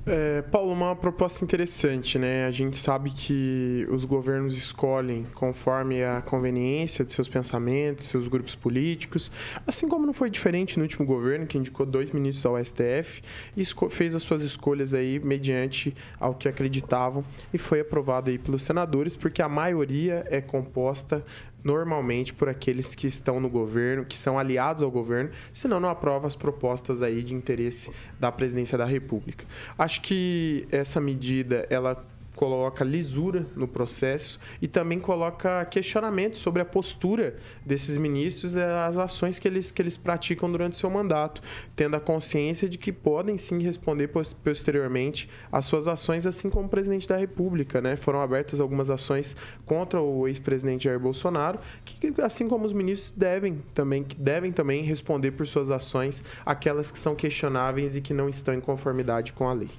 [0.09, 2.47] É, Paulo, uma proposta interessante, né?
[2.47, 8.55] A gente sabe que os governos escolhem conforme a conveniência de seus pensamentos, seus grupos
[8.55, 9.33] políticos,
[9.67, 13.21] assim como não foi diferente no último governo, que indicou dois ministros ao STF
[13.57, 18.63] e fez as suas escolhas aí mediante ao que acreditavam e foi aprovado aí pelos
[18.63, 21.25] senadores, porque a maioria é composta
[21.67, 26.25] normalmente por aqueles que estão no governo, que são aliados ao governo, senão não aprova
[26.29, 27.91] as propostas aí de interesse
[28.21, 29.45] da presidência da República.
[29.77, 32.07] Acho que essa medida ela
[32.37, 38.99] coloca lisura no processo e também coloca questionamento sobre a postura desses ministros e as
[38.99, 41.43] ações que eles, que eles praticam durante seu mandato,
[41.75, 46.67] tendo a consciência de que podem sim responder pos- posteriormente às suas ações, assim como
[46.67, 47.81] o presidente da República.
[47.81, 47.97] Né?
[47.97, 49.35] Foram abertas algumas ações
[49.65, 54.83] contra o ex-presidente Jair Bolsonaro, que assim como os ministros devem também, que devem também
[54.83, 59.49] responder por suas ações, aquelas que são questionáveis e que não estão em conformidade com
[59.49, 59.71] a lei.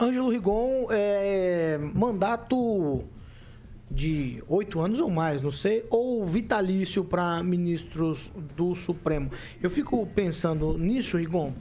[0.00, 3.02] Ângelo Rigon, é, mandato
[3.90, 9.30] de oito anos ou mais, não sei, ou vitalício para ministros do Supremo.
[9.62, 11.52] Eu fico pensando nisso, Rigon,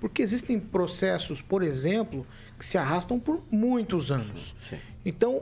[0.00, 2.26] porque existem processos, por exemplo,
[2.58, 4.54] que se arrastam por muitos anos.
[5.04, 5.40] Então,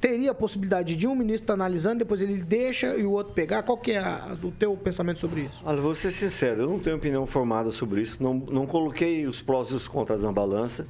[0.00, 3.62] teria a possibilidade de um ministro estar analisando, depois ele deixa e o outro pegar.
[3.62, 5.60] Qual que é a- o teu pensamento sobre isso?
[5.64, 9.40] Olha, vou ser sincero, eu não tenho opinião formada sobre isso, não, não coloquei os
[9.40, 10.84] prós e os contras na balança,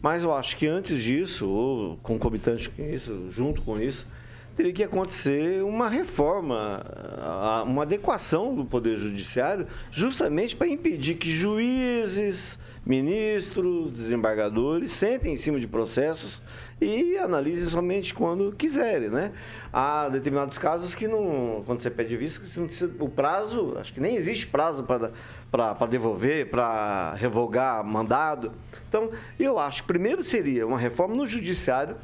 [0.00, 4.06] mas eu acho que antes disso, ou concomitante com isso, junto com isso,
[4.56, 6.84] teria que acontecer uma reforma,
[7.64, 15.60] uma adequação do Poder Judiciário, justamente para impedir que juízes, ministros, desembargadores sentem em cima
[15.60, 16.40] de processos
[16.80, 19.32] e analisem somente quando quiserem, né?
[19.70, 24.16] Há determinados casos que não, quando você pede vista, precisa- o prazo, acho que nem
[24.16, 25.10] existe prazo para
[25.50, 28.52] para devolver, para revogar mandado.
[28.86, 29.10] Então,
[29.40, 31.96] eu acho que primeiro seria uma reforma no judiciário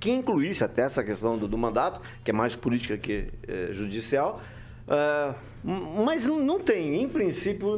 [0.00, 4.40] que incluísse até essa questão do, do mandato, que é mais política que eh, judicial,
[5.64, 7.68] m- mas não tem, em princípio,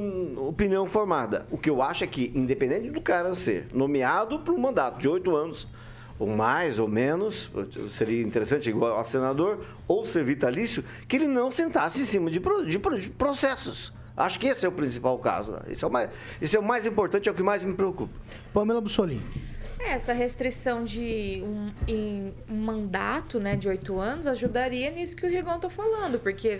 [0.49, 1.47] opinião formada.
[1.51, 5.09] O que eu acho é que, independente do cara ser nomeado para um mandato de
[5.09, 5.67] oito anos,
[6.19, 7.51] ou mais ou menos,
[7.91, 12.39] seria interessante, igual a senador, ou ser vitalício, que ele não sentasse em cima de,
[12.39, 13.93] de de processos.
[14.17, 15.51] Acho que esse é o principal caso.
[15.53, 15.59] né?
[15.69, 16.09] Esse é o mais,
[16.57, 18.13] é o mais importante, é o que mais me preocupa.
[18.53, 19.21] Pamela Bussolini.
[19.85, 25.29] É, Essa restrição de um, um mandato né, de oito anos ajudaria nisso que o
[25.29, 26.57] Rigon está falando, porque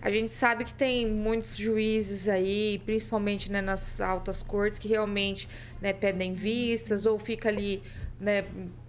[0.00, 5.48] a gente sabe que tem muitos juízes aí, principalmente né, nas altas cortes, que realmente
[5.80, 7.82] né, pedem vistas ou fica ali
[8.18, 8.44] né,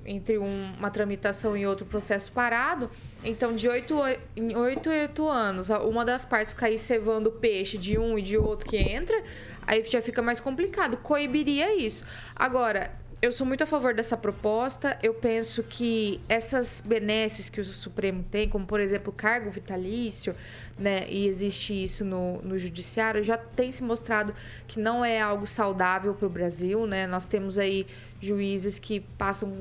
[0.05, 2.89] entre um- uma tramitação e outro processo parado.
[3.23, 3.95] Então, de oito,
[4.37, 8.37] em oito oito anos, uma das partes ficar aí cevando peixe de um e de
[8.37, 9.21] outro que entra,
[9.65, 10.95] aí já fica mais complicado.
[10.97, 12.05] Coibiria isso.
[12.35, 12.91] Agora,
[13.25, 14.99] eu sou muito a favor dessa proposta.
[15.01, 20.35] Eu penso que essas benesses que o Supremo tem, como por exemplo cargo vitalício,
[20.77, 24.35] né, e existe isso no, no judiciário, já tem se mostrado
[24.67, 27.07] que não é algo saudável para o Brasil, né?
[27.07, 27.87] Nós temos aí
[28.21, 29.51] juízes que passam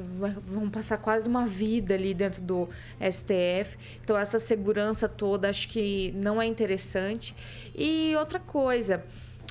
[0.47, 2.69] vão passar quase uma vida ali dentro do
[3.01, 3.79] STF.
[4.03, 7.35] Então essa segurança toda acho que não é interessante.
[7.75, 9.03] E outra coisa,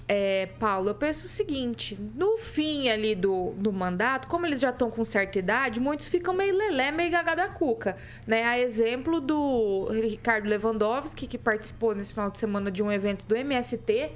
[0.08, 4.70] é, Paulo, eu penso o seguinte: no fim ali do, do mandato, como eles já
[4.70, 7.96] estão com certa idade, muitos ficam meio lelé, meio gaga da cuca.
[8.28, 8.44] Né?
[8.44, 13.36] A exemplo do Ricardo Lewandowski, que participou nesse final de semana de um evento do
[13.36, 14.12] MST.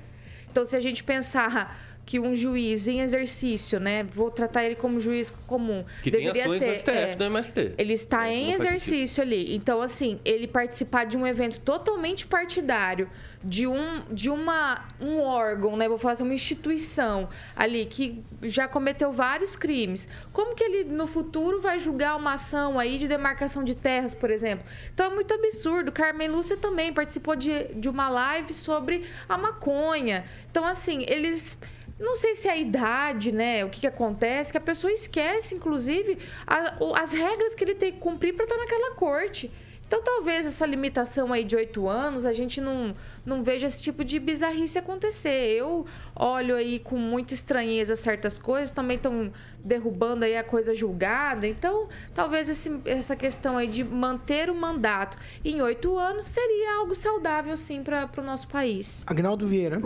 [0.49, 4.01] Então, se a gente pensar que um juiz em exercício, né?
[4.01, 5.83] Vou tratar ele como juiz comum.
[6.01, 7.73] Que tem deveria ações ser, STF, é, do MST.
[7.77, 9.53] ele está É, em exercício ali.
[9.53, 13.09] Então, assim, ele participar de um evento totalmente partidário,
[13.43, 15.89] de um, de uma, um órgão, né?
[15.89, 20.07] Vou fazer uma instituição ali que já cometeu vários crimes.
[20.31, 24.29] Como que ele, no futuro, vai julgar uma ação aí de demarcação de terras, por
[24.31, 24.65] exemplo?
[24.93, 25.91] Então, é muito absurdo.
[25.91, 30.23] Carmen Lúcia também participou de, de uma live sobre a maconha.
[30.49, 31.59] Então, assim, eles...
[31.99, 33.65] Não sei se é a idade, né?
[33.65, 37.91] O que, que acontece, que a pessoa esquece, inclusive, a- as regras que ele tem
[37.91, 39.51] que cumprir para estar naquela corte.
[39.87, 42.93] Então, talvez essa limitação aí de oito anos, a gente não,
[43.25, 45.53] não veja esse tipo de bizarrice acontecer.
[45.57, 49.31] Eu olho aí com muita estranheza certas coisas, também estão
[49.63, 51.47] derrubando aí a coisa julgada.
[51.47, 56.93] Então, talvez esse- essa questão aí de manter o mandato em oito anos seria algo
[56.93, 59.03] saudável, sim, para o nosso país.
[59.07, 59.81] Agnaldo Vieira.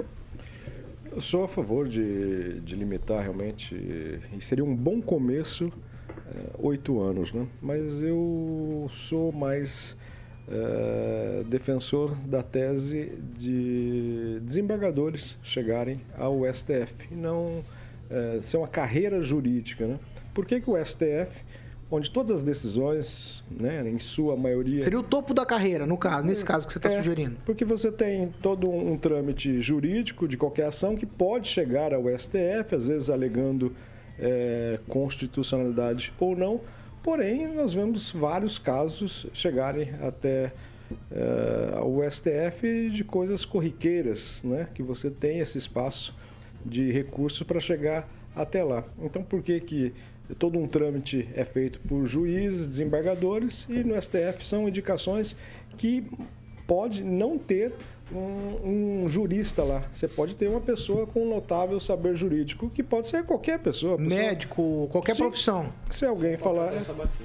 [1.12, 5.70] Eu sou a favor de, de limitar realmente, e seria um bom começo,
[6.10, 7.46] eh, oito anos, né?
[7.62, 9.98] Mas eu sou mais
[10.48, 17.62] eh, defensor da tese de desembargadores chegarem ao STF e não
[18.10, 20.00] eh, ser uma carreira jurídica, né?
[20.34, 21.44] Por que, que o STF,
[21.92, 24.78] onde todas as decisões, né, em sua maioria...
[24.78, 27.36] Seria o topo da carreira, no caso, nesse caso que você está É, sugerindo.
[27.46, 32.04] Porque você tem todo um, um trâmite jurídico de qualquer ação que pode chegar ao
[32.18, 33.76] STF, às vezes alegando
[34.18, 36.62] eh, constitucionalidade ou não.
[37.04, 40.54] Porém, nós vemos vários casos chegarem até
[41.12, 44.68] eh, ao STF de coisas corriqueiras, né?
[44.74, 46.16] que você tem esse espaço
[46.66, 48.86] de recurso para chegar até lá.
[49.02, 49.94] Então, por que que
[50.38, 55.36] todo um trâmite é feito por juízes, desembargadores e no STF são indicações
[55.78, 56.06] que
[56.68, 57.74] pode não ter
[58.14, 59.84] um, um jurista lá.
[59.92, 63.98] Você pode ter uma pessoa com notável saber jurídico, que pode ser qualquer pessoa.
[63.98, 65.24] pessoa- Médico, qualquer Sim.
[65.24, 65.70] profissão.
[65.90, 66.74] Se alguém falar,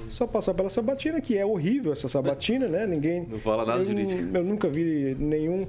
[0.09, 2.85] só passar pela sabatina, que é horrível essa sabatina, né?
[2.87, 3.25] Ninguém.
[3.29, 4.37] Não fala nada eu, jurídico.
[4.37, 5.67] Eu nunca vi nenhum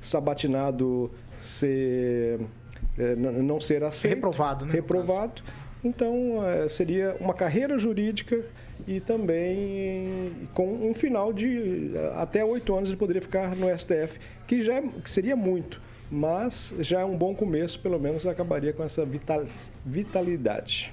[0.00, 2.40] sabatinado ser
[2.98, 4.14] é, não ser aceito.
[4.14, 5.42] Reprovado, né, Reprovado.
[5.82, 8.44] Então, é, seria uma carreira jurídica
[8.86, 14.62] e também com um final de até oito anos ele poderia ficar no STF, que
[14.62, 18.82] já é- que seria muito, mas já é um bom começo, pelo menos acabaria com
[18.82, 19.44] essa vital-
[19.84, 20.92] vitalidade.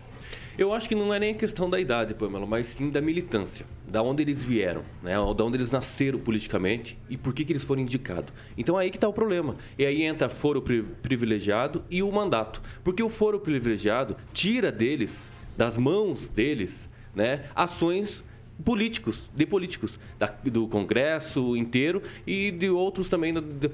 [0.58, 3.64] Eu acho que não é nem questão da idade, Pamela, mas sim da militância.
[3.88, 5.14] Da onde eles vieram, né?
[5.14, 8.34] Da onde eles nasceram politicamente e por que, que eles foram indicados.
[8.58, 9.56] Então aí que está o problema.
[9.78, 12.60] E aí entra foro pri- privilegiado e o mandato.
[12.84, 17.44] Porque o foro privilegiado tira deles, das mãos deles, né?
[17.56, 18.24] Ações
[18.64, 23.32] políticos, de políticos, da- do Congresso inteiro e de outros também,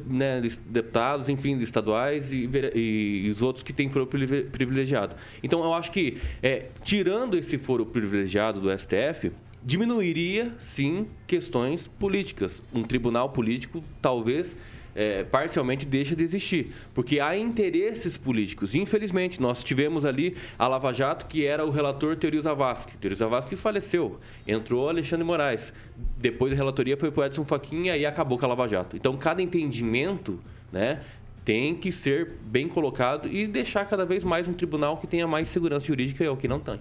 [0.08, 5.16] né, de- deputados, enfim, estaduais e, vere- e os outros que têm foro privi- privilegiado.
[5.42, 9.32] Então, eu acho que, é, tirando esse foro privilegiado do STF,
[9.64, 12.62] diminuiria, sim, questões políticas.
[12.74, 14.56] Um tribunal político, talvez,
[14.96, 18.76] é, parcialmente deixa de existir, porque há interesses políticos.
[18.76, 22.98] Infelizmente, nós tivemos ali a Lava Jato, que era o relator Teori Zavascki.
[22.98, 25.74] Teori Zavascki faleceu, entrou Alexandre Moraes.
[26.18, 28.96] Depois a relatoria foi para Edson Fachin e acabou com a Lava Jato.
[28.96, 30.40] Então, cada entendimento,
[30.72, 31.02] né,
[31.46, 35.48] tem que ser bem colocado e deixar cada vez mais um tribunal que tenha mais
[35.48, 36.80] segurança jurídica, é o que não tem.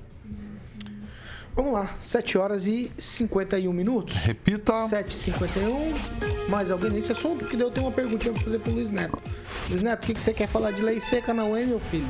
[1.55, 4.17] Vamos lá, 7 horas e 51 minutos.
[4.25, 4.73] Repita.
[4.89, 6.49] 7h51.
[6.49, 7.45] Mais alguém nesse assunto?
[7.45, 9.19] Que deu tem uma perguntinha pra fazer pro Luiz Neto.
[9.69, 12.09] Luiz Neto, o que, que você quer falar de lei seca na UEM, meu filho?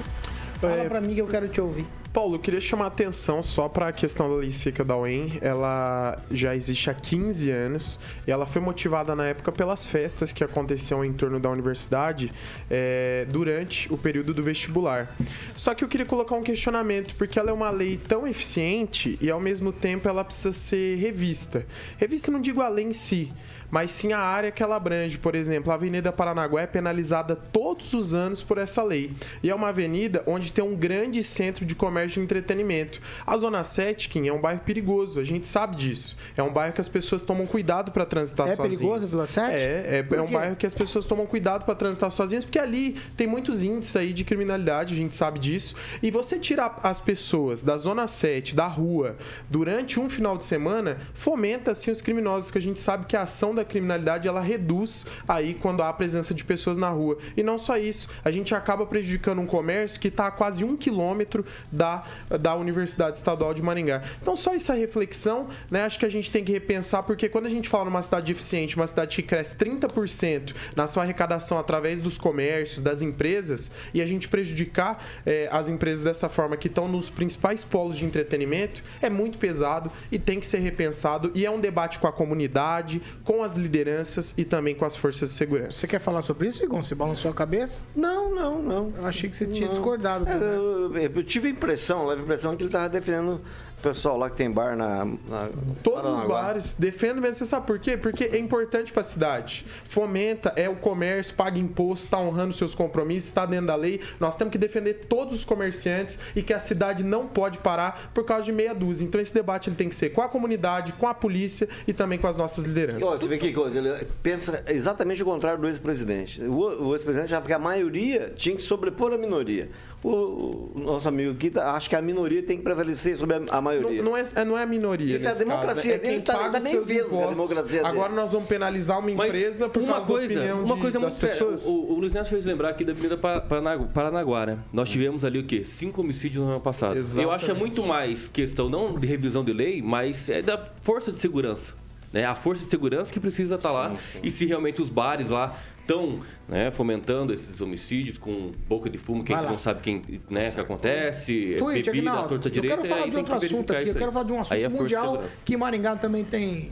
[0.55, 0.89] Fala É.
[0.89, 1.85] pra mim que eu quero te ouvir.
[2.13, 5.39] Paulo, eu queria chamar a atenção só para a questão da lei seca da UEM.
[5.41, 10.45] Ela já existe há 15 anos e ela foi motivada na época pelas festas que
[10.45, 12.31] aconteciam em torno da universidade
[12.71, 15.09] eh, durante o período do vestibular.
[15.57, 19.31] Só que eu queria colocar um questionamento, porque ela é uma lei tão eficiente e
[19.31, 21.65] ao mesmo tempo ela precisa ser revista.
[21.97, 23.33] Revista não digo a lei em si,
[23.73, 25.17] mas sim a área que ela abrange.
[25.17, 29.13] Por exemplo, a Avenida Paranaguá é penalizada todos os anos por essa lei.
[29.43, 33.01] E é uma avenida onde tem um grande centro de comércio e entretenimento.
[33.27, 36.19] A Zona 7, Kim, é um bairro perigoso, a gente sabe disso.
[36.37, 38.79] É um bairro que as pessoas tomam cuidado para transitar É sozinhas.
[38.79, 39.55] perigoso a Zona 7?
[39.55, 43.01] É, é, é um bairro que as pessoas tomam cuidado para transitar sozinhas, porque ali
[43.17, 45.77] tem muitos índices aí de criminalidade, a gente sabe disso.
[46.03, 49.17] E você tirar as pessoas da Zona 7, da rua,
[49.49, 53.23] durante um final de semana, fomenta assim os criminosos, que a gente sabe que a
[53.23, 57.19] ação da criminalidade ela reduz aí quando há a presença de pessoas na rua.
[57.37, 60.77] E não só isso, a gente acaba prejudicando um comércio que está a quase um
[60.77, 62.05] quilômetro da,
[62.41, 64.03] da Universidade Estadual de Maringá.
[64.21, 65.85] Então, só essa reflexão, né?
[65.85, 68.77] Acho que a gente tem que repensar, porque quando a gente fala numa cidade eficiente,
[68.77, 74.07] uma cidade que cresce 30% na sua arrecadação através dos comércios, das empresas, e a
[74.07, 79.11] gente prejudicar eh, as empresas dessa forma que estão nos principais polos de entretenimento, é
[79.11, 81.31] muito pesado e tem que ser repensado.
[81.35, 85.31] E é um debate com a comunidade, com as lideranças e também com as forças
[85.31, 85.73] de segurança.
[85.73, 86.83] Você quer falar sobre isso, Igor?
[86.83, 87.85] Você balançou a cabeça?
[87.95, 88.93] Não, não, não.
[88.99, 89.75] Eu achei que você tinha Não.
[89.75, 90.29] discordado.
[90.29, 93.41] É, eu, eu tive a impressão, leve a impressão que ele estava defendendo
[93.83, 95.05] pessoal lá que tem bar na.
[95.05, 95.49] na
[95.83, 96.43] Todos os Paranaguá.
[96.43, 97.35] bares defendo mesmo.
[97.35, 97.97] Você sabe por quê?
[97.97, 99.67] Porque é importante para a cidade.
[99.85, 104.01] Fomenta, é o comércio, paga imposto, está honrando seus compromissos, está dentro da lei.
[104.21, 108.25] Nós temos que defender todos os comerciantes e que a cidade não pode parar por
[108.25, 109.05] causa de meia dúzia.
[109.05, 112.19] Então esse debate ele tem que ser com a comunidade, com a polícia e também
[112.19, 113.03] com as nossas lideranças.
[113.03, 116.43] você vê que coisa, ele pensa exatamente o contrário do ex-presidente.
[116.43, 119.69] O, o ex-presidente achava que a maioria tinha que sobrepor a minoria.
[120.05, 123.39] O, o nosso amigo aqui tá- acha que a minoria tem que prevalecer sobre a,
[123.39, 124.03] a Não, maioria.
[124.03, 125.15] não é, é- não é a minoria.
[125.15, 125.97] Isso é a nesse caso, democracia né?
[125.97, 127.87] É dele, quem tá- paga tá os nem seus vezes a democracia dele.
[127.87, 130.81] Agora nós vamos penalizar uma Mas empresa por uma causa coisa, da opinião uma de-
[130.81, 131.37] coisa das muito séria.
[131.37, 131.67] pessoas.
[131.67, 134.59] O, o Luiz Neto fez lembrar aqui da Avenida Pa- Paranagu- Paranaguá, né?
[134.73, 135.63] Nós tivemos ali o quê?
[135.65, 136.97] Cinco homicídios no ano passado.
[136.97, 137.59] Eu acho que é Exatamente.
[137.61, 141.75] muito mais questão, não de revisão de lei, mas é da força de segurança.
[142.13, 142.27] Né?
[142.27, 143.95] A força de segurança que precisa estar lá.
[144.23, 149.23] E se realmente os bares lá estão né, fomentando esses homicídios com boca de fumo,
[149.23, 152.77] que a gente não sabe quem, né, que acontece, Tweet, bebida, Aguinaldo, torta eu direita.
[152.77, 153.89] quero falar de outro assunto aqui.
[153.89, 156.71] Eu quero falar de um assunto é mundial que Maringá também tem,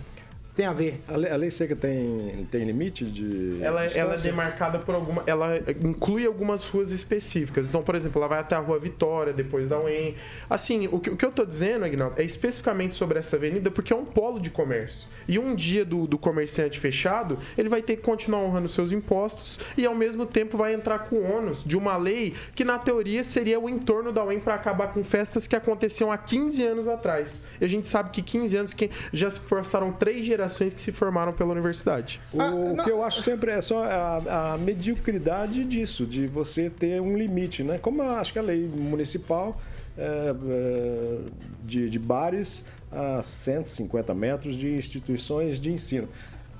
[0.55, 1.01] tem a ver.
[1.07, 3.62] A lei, a lei seca tem, tem limite de.
[3.62, 5.22] Ela, ela é demarcada por alguma.
[5.26, 7.68] Ela inclui algumas ruas específicas.
[7.68, 10.16] Então, por exemplo, ela vai até a Rua Vitória, depois da UEM.
[10.48, 13.92] Assim, o que, o que eu tô dizendo, Agnaldo, é especificamente sobre essa avenida porque
[13.92, 15.09] é um polo de comércio.
[15.28, 19.61] E um dia do, do comerciante fechado, ele vai ter que continuar honrando seus impostos
[19.78, 23.22] e, ao mesmo tempo, vai entrar com o ônus de uma lei que, na teoria,
[23.22, 27.44] seria o entorno da UEM para acabar com festas que aconteciam há 15 anos atrás.
[27.61, 30.92] E a gente sabe que 15 anos que já se forçaram três gerações que se
[30.92, 32.20] formaram pela universidade.
[32.32, 36.70] O, Ah, o que eu acho sempre é só a, a mediocridade disso, de você
[36.70, 37.78] ter um limite, né?
[37.78, 39.61] Como eu acho que a lei municipal
[39.98, 41.18] é, é,
[41.64, 46.09] de, de bares a 150 metros de instituições de ensino.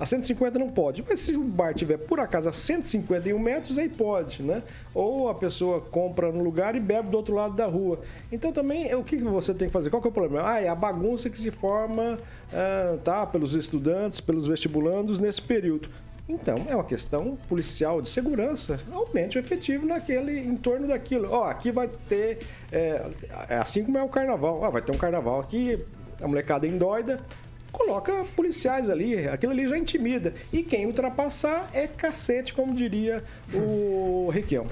[0.01, 1.05] A 150 não pode.
[1.07, 4.63] Mas se o bar tiver por acaso a 151 metros, aí pode, né?
[4.95, 7.99] Ou a pessoa compra no lugar e bebe do outro lado da rua.
[8.31, 9.91] Então também, o que você tem que fazer?
[9.91, 10.49] Qual que é o problema?
[10.49, 12.17] Ah, é a bagunça que se forma
[12.51, 15.87] ah, tá, pelos estudantes, pelos vestibulandos nesse período.
[16.27, 18.79] Então, é uma questão policial de segurança.
[18.91, 21.29] Aumente o efetivo naquele, em torno daquilo.
[21.29, 22.39] Ó, aqui vai ter.
[22.71, 23.05] É,
[23.49, 24.61] é assim como é o carnaval.
[24.61, 25.77] Ó, vai ter um carnaval aqui,
[26.19, 27.19] a molecada endoida.
[27.71, 30.33] Coloca policiais ali, aquilo ali já intimida.
[30.51, 34.67] E quem ultrapassar é cacete, como diria o Requião.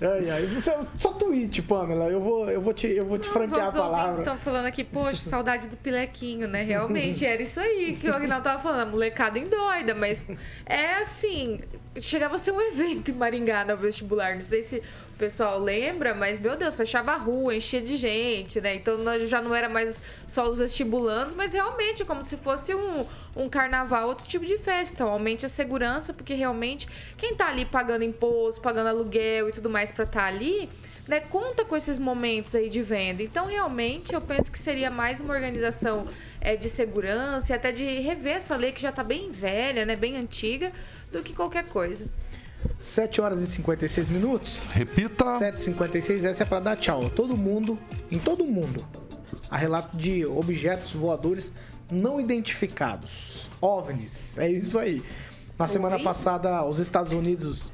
[0.00, 0.46] ai, ai.
[0.46, 2.06] Você, só tweet, Pamela.
[2.06, 4.18] Eu vou, eu vou te, eu vou te Os franquear a palavra.
[4.18, 6.62] estão falando aqui, poxa, saudade do pilequinho, né?
[6.62, 10.24] Realmente era isso aí que o Agnaldo tava falando, a molecada endoida, mas
[10.66, 11.60] é assim,
[12.00, 14.34] chegava a ser um evento em Maringá no vestibular.
[14.34, 14.82] Não sei se
[15.14, 18.74] o pessoal lembra, mas meu Deus, fechava a rua, enchia de gente, né?
[18.74, 23.06] Então já não era mais só os vestibulandos, mas realmente é como se fosse um,
[23.36, 24.94] um carnaval, outro tipo de festa.
[24.94, 29.68] Então, aumente a segurança, porque realmente quem tá ali pagando imposto, pagando aluguel e tudo
[29.68, 30.68] mais pra estar ali,
[31.06, 33.22] né, conta com esses momentos aí de venda.
[33.22, 36.06] Então, realmente, eu penso que seria mais uma organização
[36.40, 39.94] é, de segurança e até de rever essa lei que já tá bem velha, né,
[39.94, 40.72] bem antiga,
[41.10, 42.06] do que qualquer coisa.
[42.78, 44.60] 7 horas e 56 minutos.
[44.72, 45.24] Repita.
[45.38, 47.08] 7h56, essa é pra dar tchau.
[47.10, 47.78] Todo mundo,
[48.10, 48.84] em todo mundo,
[49.50, 51.52] a relato de objetos voadores
[51.90, 53.48] não identificados.
[53.60, 55.02] OVNIs, é isso aí.
[55.58, 57.70] Na semana passada, os Estados Unidos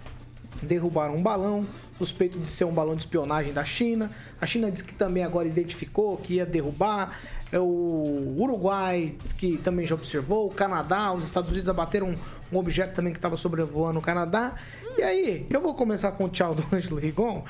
[0.62, 1.64] derrubaram um balão,
[1.96, 4.10] suspeito de ser um balão de espionagem da China.
[4.40, 7.18] A China disse que também agora identificou que ia derrubar.
[7.50, 10.46] É O Uruguai disse que também já observou.
[10.46, 12.16] O Canadá, os Estados Unidos abateram um,
[12.52, 14.54] um objeto também que estava sobrevoando o Canadá.
[14.98, 17.44] E aí, eu vou começar com o tchau do Ângelo Rigon.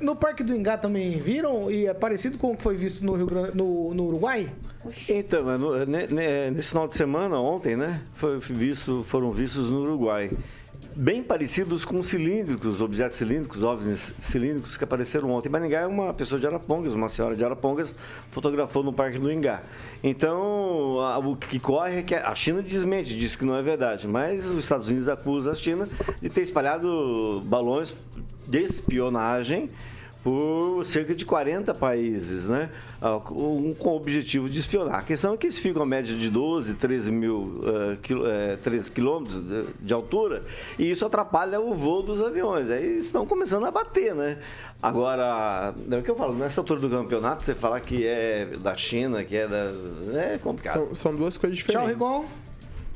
[0.00, 1.70] No Parque do Ingá também viram?
[1.70, 4.48] E é parecido com o que foi visto no, Rio Grande, no, no Uruguai?
[5.08, 9.70] Então, é no- ne- ne- nesse final de semana, ontem, né, foi visto, foram vistos
[9.70, 10.30] no Uruguai.
[11.00, 15.48] Bem parecidos com cilíndricos, objetos cilíndricos, OVNIs cilíndricos que apareceram ontem.
[15.48, 17.94] Em Maringá, uma pessoa de Arapongas, uma senhora de Arapongas,
[18.32, 19.62] fotografou no Parque do Ingá.
[20.02, 24.08] Então, a- o que corre é que a China desmente, diz que não é verdade,
[24.08, 25.88] mas os Estados Unidos acusam a China
[26.20, 27.94] de ter espalhado balões
[28.48, 29.68] de espionagem
[30.28, 32.68] por cerca de 40 países, né?
[33.00, 34.96] Ah, um- com o objetivo de espionar.
[34.98, 38.56] A questão é que eles ficam a média de 12, 13 mil eh, quil- eh,
[38.62, 40.42] 13 quilômetros de, de altura
[40.78, 42.68] e isso atrapalha o voo dos aviões.
[42.68, 44.38] Aí estão começando a bater, né?
[44.82, 48.76] Agora, é o que eu falo, nessa altura do campeonato, você falar que é da
[48.76, 49.70] China, que é da.
[50.14, 50.74] É complicado.
[50.86, 51.94] São, são duas coisas Tchau, diferentes.
[51.94, 52.26] Rigon.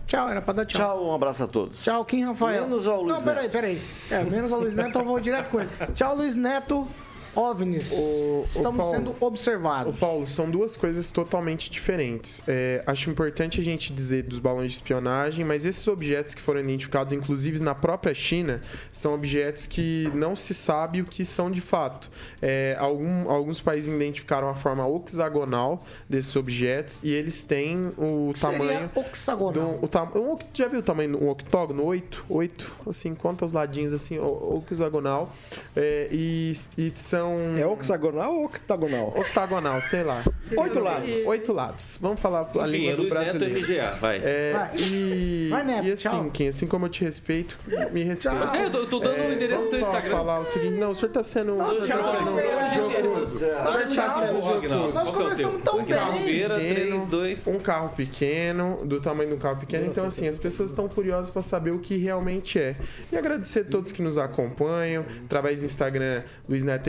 [0.06, 0.80] Tchau, era pra dar tchau.
[0.80, 1.80] Tchau, um abraço a todos.
[1.82, 2.64] Tchau, Kim Rafael.
[2.64, 3.80] Menos ao Luiz Não, peraí, peraí.
[4.10, 5.70] É, menos ao Luiz Neto, eu vou direto com ele.
[5.94, 6.86] Tchau, Luiz Neto.
[7.34, 7.92] OVNIs.
[7.92, 9.94] O- o sendo observados.
[9.96, 12.42] Ô, Paulo, são duas coisas totalmente diferentes.
[12.46, 16.60] É, acho importante a gente dizer dos balões de espionagem, mas esses objetos que foram
[16.60, 18.60] identificados, inclusive na própria China,
[18.90, 22.10] são objetos que não se sabe o que são de fato.
[22.40, 28.58] É, algum- alguns países identificaram a forma hexagonal desses objetos e eles têm o Seria
[28.58, 28.90] tamanho.
[28.96, 29.78] hexagonal.
[29.78, 31.84] Do, o um já viu o tamanho do um octógono?
[31.84, 32.24] Oito?
[32.28, 32.70] Oito?
[32.86, 35.32] Assim, conta os ladinhos assim, o- hexagonal.
[35.76, 37.21] É, e, e são.
[37.56, 39.08] É hexagonal ou octagonal?
[39.16, 40.24] Octagonal, sei lá.
[40.56, 41.12] Oito lados.
[41.26, 41.98] Oito lados.
[42.00, 43.60] Vamos falar a Enfim, língua é do Luiz Neto brasileiro.
[43.60, 44.20] MGA, vai.
[44.22, 44.70] É, Vai.
[44.78, 46.30] e, Vai, Neto, e assim, tchau.
[46.32, 47.58] Kim, assim como eu te respeito,
[47.92, 48.56] me respeita.
[48.56, 50.10] É, eu tô- dando o endereço do só Instagram.
[50.16, 52.04] falar o seguinte, não, o senhor tá sendo, o senhor tá tchau.
[52.04, 53.36] sendo jocoso.
[53.36, 54.68] O senhor tá sendo jocoso.
[54.94, 55.94] Nós é começamos tão bem.
[55.96, 57.46] Calveira, Pequeno, 3, 2...
[57.46, 59.86] um carro pequeno, do tamanho de um carro pequeno.
[59.86, 62.76] Então, assim, as pessoas estão curiosas para saber o que realmente é.
[63.10, 66.88] E agradecer a todos que nos acompanham, através do Instagram Luiz Neto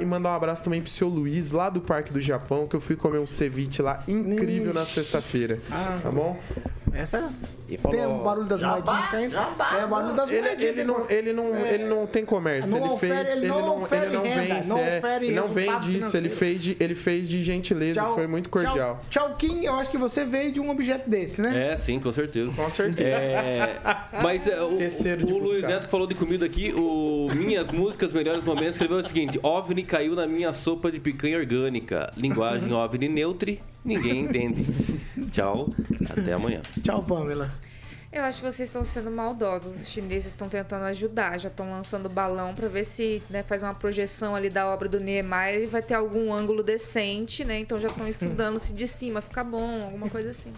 [0.00, 2.80] E mandar um abraço também pro seu Luiz, lá do Parque do Japão, que eu
[2.80, 5.60] fui comer um ceviche lá incrível na sexta-feira.
[5.70, 5.98] Ah.
[6.02, 6.38] Tá bom?
[6.92, 7.32] Essa
[7.66, 9.36] tem o barulho das moedinhas caindo.
[9.36, 10.62] É o barulho das Ele, moedinhas.
[10.70, 13.30] ele, não, ele, não, ele não tem comércio, Não ele fez.
[13.30, 16.30] ele Ele não ofere ele não renda, vence, não é, ofere ele não vende ele
[16.30, 19.00] fez, de, ele fez de gentileza, Tchau, foi muito cordial.
[19.10, 19.64] Tchau, tchau, Kim.
[19.64, 21.72] Eu acho que você veio de um objeto desse, né?
[21.72, 22.52] É, sim, com certeza.
[22.54, 23.08] Com certeza.
[23.08, 23.80] É,
[24.22, 25.68] mas é, o, Esqueceram de o Luiz buscar.
[25.68, 30.14] Neto falou de comida aqui, o Minhas Músicas Melhores Momentos escreveu o seguinte: OVNI caiu
[30.14, 32.10] na minha sopa de picanha orgânica.
[32.16, 34.64] Linguagem OVNI neutre, ninguém entende.
[35.30, 35.68] Tchau,
[36.10, 36.62] até amanhã.
[36.82, 37.50] Tchau, Pamela.
[38.14, 39.74] Eu acho que vocês estão sendo maldosos.
[39.74, 43.74] Os chineses estão tentando ajudar, já estão lançando balão para ver se né, faz uma
[43.74, 47.58] projeção ali da obra do Niemeyer e vai ter algum ângulo decente, né?
[47.58, 50.52] Então já estão estudando se de cima fica bom, alguma coisa assim.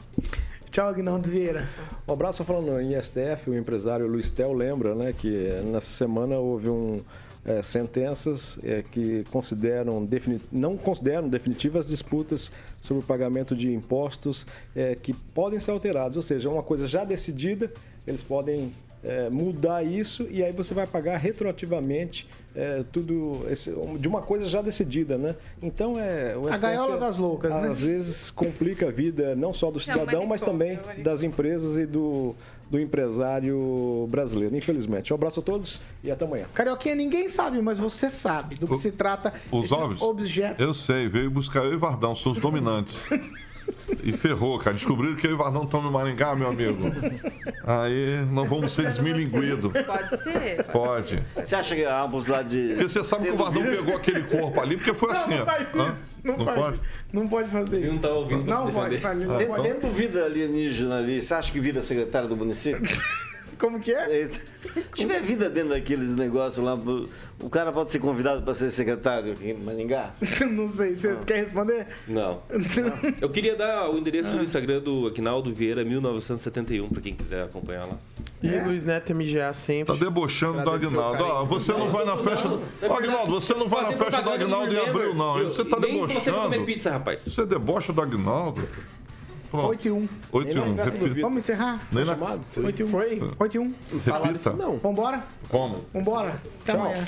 [0.70, 1.66] Tchau, Aguinaldo Vieira.
[2.07, 5.31] Um abraço falando em STF, o empresário Luiz Tel lembra, né, que
[5.64, 7.03] nessa semana houve um,
[7.49, 10.07] eh, sentenças eh, que consideram
[10.51, 12.51] não consideram definitivas disputas
[12.87, 17.05] sobre o pagamento de impostos eh, que podem ser alterados, ou seja, uma coisa já
[17.05, 17.70] decidida,
[18.07, 18.70] eles podem
[19.05, 24.47] eh, mudar isso e aí você vai pagar retroativamente eh, tudo esse- de uma coisa
[24.49, 25.34] já decidida, né?
[25.62, 27.68] Então é o A gaiola das loucas, né?
[27.68, 32.34] Às vezes complica a vida não só do cidadão, mas também das empresas e do,
[32.71, 35.12] do empresário brasileiro, infelizmente.
[35.12, 36.47] Um abraço a todos e até amanhã.
[36.53, 40.03] Carioquinha, ninguém sabe, mas você sabe do que se trata Os óbvios?
[40.03, 40.64] objetos.
[40.64, 43.07] Eu sei, veio buscar eu e Vardão, são os dominantes.
[44.03, 44.75] E ferrou, cara.
[44.77, 46.79] Descobriram que eu e Vardão estão no Maringá, meu amigo.
[47.64, 49.73] Aí não vamos ser desmilinguidos.
[49.73, 50.64] Pode ser.
[50.64, 51.23] Pode.
[51.37, 52.69] Você acha que ambos lá de.
[52.75, 55.67] Porque você sabe que o Vardão pegou aquele corpo ali, porque foi assim, não faz
[55.69, 55.77] isso.
[55.77, 56.59] Não, Não faz.
[56.59, 56.81] pode?
[57.12, 57.93] Não pode fazer isso.
[57.93, 59.62] Não tá ouvindo Não pode, Dentro, pode.
[59.62, 62.83] dentro do vida alienígena ali, você acha que vira secretário do município?
[63.59, 64.23] Como que é?
[64.23, 64.43] É, Se
[64.95, 66.75] tiver vida dentro daqueles negócios lá,
[67.41, 70.11] o cara pode ser convidado para ser secretário aqui em Maringá?
[70.51, 71.87] Não sei, você quer responder?
[72.07, 72.43] Não.
[73.21, 77.87] Eu queria dar o endereço do Instagram do Aquinaldo Vieira 1971 pra quem quiser acompanhar
[77.87, 77.97] lá.
[78.43, 79.97] E Luiz Neto MGA Tá sempre.
[79.99, 81.43] debochando do Agnaldo.
[81.45, 82.63] de você não vai na festa do.
[82.83, 85.43] Ó, Agnaldo, você não vai na Fazer festa do Agnaldo em abril, não.
[85.45, 86.65] Você tá pra você comer debochando.
[86.67, 87.23] pizza, rapaz.
[87.23, 88.69] Você debocha do Agnaldo.
[89.51, 89.69] Pronto.
[89.69, 90.09] 8 e 1.
[90.33, 90.75] 8 e 1.
[90.75, 91.21] Repita.
[91.21, 91.87] Vamos encerrar?
[91.93, 92.15] Nem na...
[92.15, 92.89] 8 e 1.
[92.89, 93.23] Foi?
[93.39, 93.75] 8 e 1.
[94.01, 94.67] Falaram isso Repita.
[94.67, 94.79] não.
[94.79, 95.25] Vambora?
[95.49, 95.85] Como?
[95.93, 96.41] Vambora?
[96.63, 97.05] Até amanhã.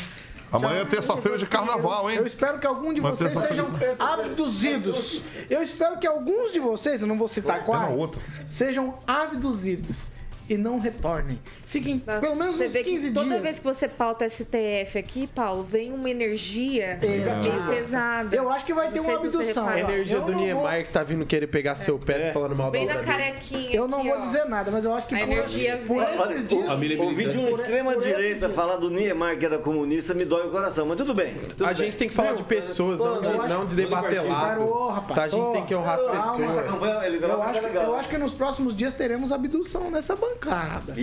[0.51, 2.17] Amanhã é terça-feira de carnaval, hein?
[2.17, 5.23] Eu espero que algum de Mas vocês sejam abduzidos.
[5.51, 10.13] Eu espero que alguns de vocês, eu não vou citar quais, sejam abduzidos
[10.49, 11.39] e não retornem.
[11.67, 13.43] Fiquem pelo menos uns vê que 15 toda dias.
[13.43, 16.97] vez que você pauta STF aqui, Paulo, vem uma energia É.
[16.97, 17.21] bem
[17.69, 18.35] pesada.
[18.35, 19.69] Eu acho que vai ter uma abdução.
[19.69, 22.79] A energia Eu do Niemeyer que tá vindo querer pegar seu pé falando mal da
[22.79, 23.13] Vem obra na dele.
[23.13, 23.71] carequinha.
[23.77, 24.21] Eu não aqui, vou ó.
[24.23, 26.33] dizer nada, mas eu acho que A por, energia por vem.
[26.33, 26.67] esses dias.
[26.67, 27.61] Família Ouvir de um militante.
[27.61, 31.35] extrema-direita falar do Niemeyer que era comunista me dói o coração, mas tudo bem.
[31.49, 31.77] tudo A bem.
[31.77, 34.23] gente tem que falar de pessoas, não de, não de debater.
[34.27, 35.15] Parou, rapaz.
[35.15, 37.05] Tá, a gente tem que honrar as pessoas.
[37.05, 40.17] ele Eu acho, que, nos próximos dias teremos abdução nessa
[40.49, 40.95] bancada.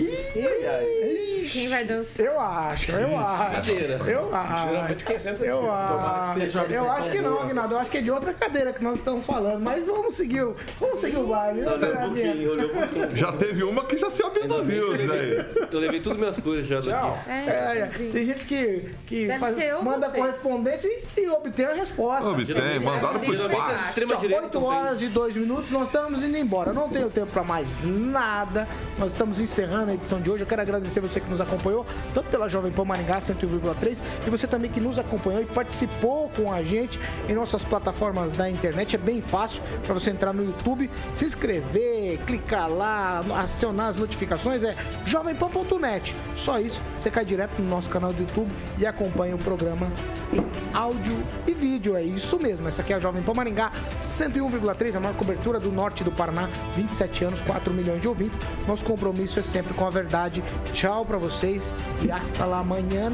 [1.52, 2.26] Quem vai dançar?
[2.26, 3.52] Eu acho, eu acho.
[3.52, 4.00] Cadeira.
[4.06, 4.68] Eu acho.
[4.68, 6.40] Geralmente quem senta Eu Tomara que acho.
[6.40, 7.44] seja uma Eu acho que não, boa.
[7.44, 7.74] Aguinaldo.
[7.74, 9.62] Eu acho que é de outra cadeira que nós estamos falando.
[9.62, 11.60] Mas vamos seguir o, vamos seguir o baile.
[11.60, 13.16] né, um um pouquinho.
[13.16, 15.46] Já teve uma que já se abduziu, Zé.
[15.70, 17.30] Eu levei todas minhas coisas já daqui.
[17.30, 17.86] É, é.
[18.10, 20.18] Tem gente que, que Deve faz- ser eu ou manda você.
[20.18, 22.28] correspondência e, e obtém a resposta.
[22.28, 23.84] Obtém, mandaram pro Geralmente espaço.
[23.84, 24.44] é Extrema direita.
[24.44, 26.70] 8 horas e 2 minutos, nós estamos indo embora.
[26.70, 28.66] Eu não tenho tempo para mais nada.
[28.98, 30.42] Nós estamos encerrando a edição de hoje.
[30.42, 34.46] Eu quero agradecer você que nos acompanhou, tanto pela Jovem Pan Maringá 101,3 e você
[34.46, 38.94] também que nos acompanhou e participou com a gente em nossas plataformas da internet.
[38.94, 44.62] É bem fácil para você entrar no YouTube, se inscrever, clicar lá, acionar as notificações.
[44.62, 44.74] É
[45.04, 46.14] jovempan.net.
[46.34, 49.90] Só isso, você cai direto no nosso canal do YouTube e acompanha o programa
[50.32, 51.16] em áudio
[51.46, 51.96] e vídeo.
[51.96, 52.68] É isso mesmo.
[52.68, 53.72] Essa aqui é a Jovem Pan Maringá
[54.02, 58.38] 101,3, a maior cobertura do norte do Paraná, 27 anos, 4 milhões de ouvintes.
[58.66, 60.44] Nosso compromisso compromisso é sempre com a verdade.
[60.72, 63.10] Tchau para vocês e hasta lá amanhã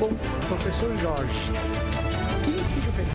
[0.00, 1.52] com o professor Jorge.